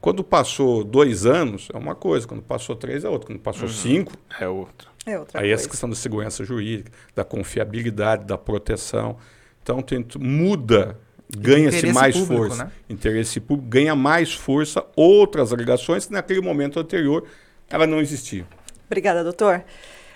[0.00, 3.74] Quando passou dois anos, é uma coisa, quando passou três é outra, quando passou uhum.
[3.74, 4.88] cinco é outra.
[5.04, 5.54] É outra Aí coisa.
[5.54, 9.16] essa questão da segurança jurídica, da confiabilidade, da proteção.
[9.60, 10.96] Então, tento, muda
[11.36, 12.64] ganha-se mais público, força.
[12.64, 12.70] Né?
[12.88, 17.24] Interesse público ganha mais força outras alegações que naquele momento anterior
[17.68, 18.46] ela não existia.
[18.86, 19.62] Obrigada, doutor.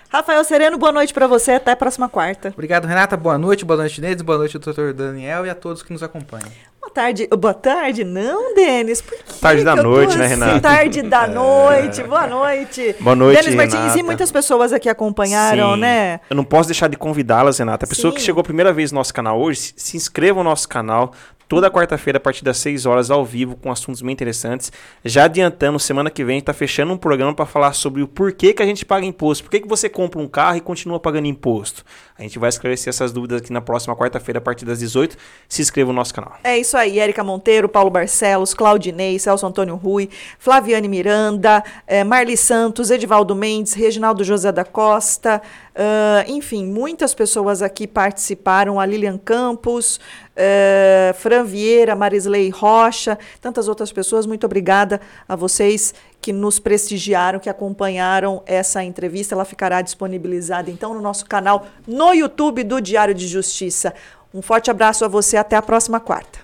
[0.09, 1.53] Rafael Sereno, boa noite para você.
[1.53, 2.49] Até a próxima quarta.
[2.49, 3.17] Obrigado, Renata.
[3.17, 3.65] Boa noite.
[3.65, 4.21] Boa noite, Nedes.
[4.21, 6.51] Boa noite, doutor Daniel e a todos que nos acompanham.
[6.83, 7.27] Boa tarde.
[7.39, 9.01] Boa tarde, não, Denis?
[9.01, 10.33] Por que tarde da noite, né, assim?
[10.35, 10.59] Renata?
[10.59, 12.03] Tarde da noite.
[12.03, 12.95] Boa noite.
[12.99, 13.99] Boa noite, Denis Martins Renata.
[13.99, 15.79] e muitas pessoas aqui acompanharam, Sim.
[15.79, 16.19] né?
[16.29, 17.85] Eu não posso deixar de convidá-las, Renata.
[17.85, 18.17] A pessoa Sim.
[18.17, 21.13] que chegou a primeira vez no nosso canal hoje, se inscreva no nosso canal,
[21.47, 24.71] toda quarta-feira a partir das 6 horas ao vivo com assuntos bem interessantes.
[25.03, 28.61] Já adiantando, semana que vem está fechando um programa para falar sobre o porquê que
[28.61, 29.43] a gente paga imposto.
[29.43, 31.83] Por que, que você compra um carro e continua pagando imposto?
[32.17, 35.17] A gente vai esclarecer essas dúvidas aqui na próxima quarta-feira a partir das 18.
[35.49, 36.37] Se inscreva no nosso canal.
[36.43, 42.37] É isso aí, Érica Monteiro, Paulo Barcelos, Claudinei, Celso Antônio Rui, Flaviane Miranda, eh, Marli
[42.37, 45.41] Santos, Edivaldo Mendes, Reginaldo José da Costa,
[45.75, 53.67] uh, enfim, muitas pessoas aqui participaram, a Lilian Campos, uh, Fran Vieira, Marisley Rocha, tantas
[53.67, 54.25] outras pessoas.
[54.25, 59.35] Muito obrigada a vocês que nos prestigiaram, que acompanharam essa entrevista.
[59.35, 63.93] Ela ficará disponibilizada então no nosso canal no YouTube do Diário de Justiça.
[64.33, 66.39] Um forte abraço a você, até a próxima quarta.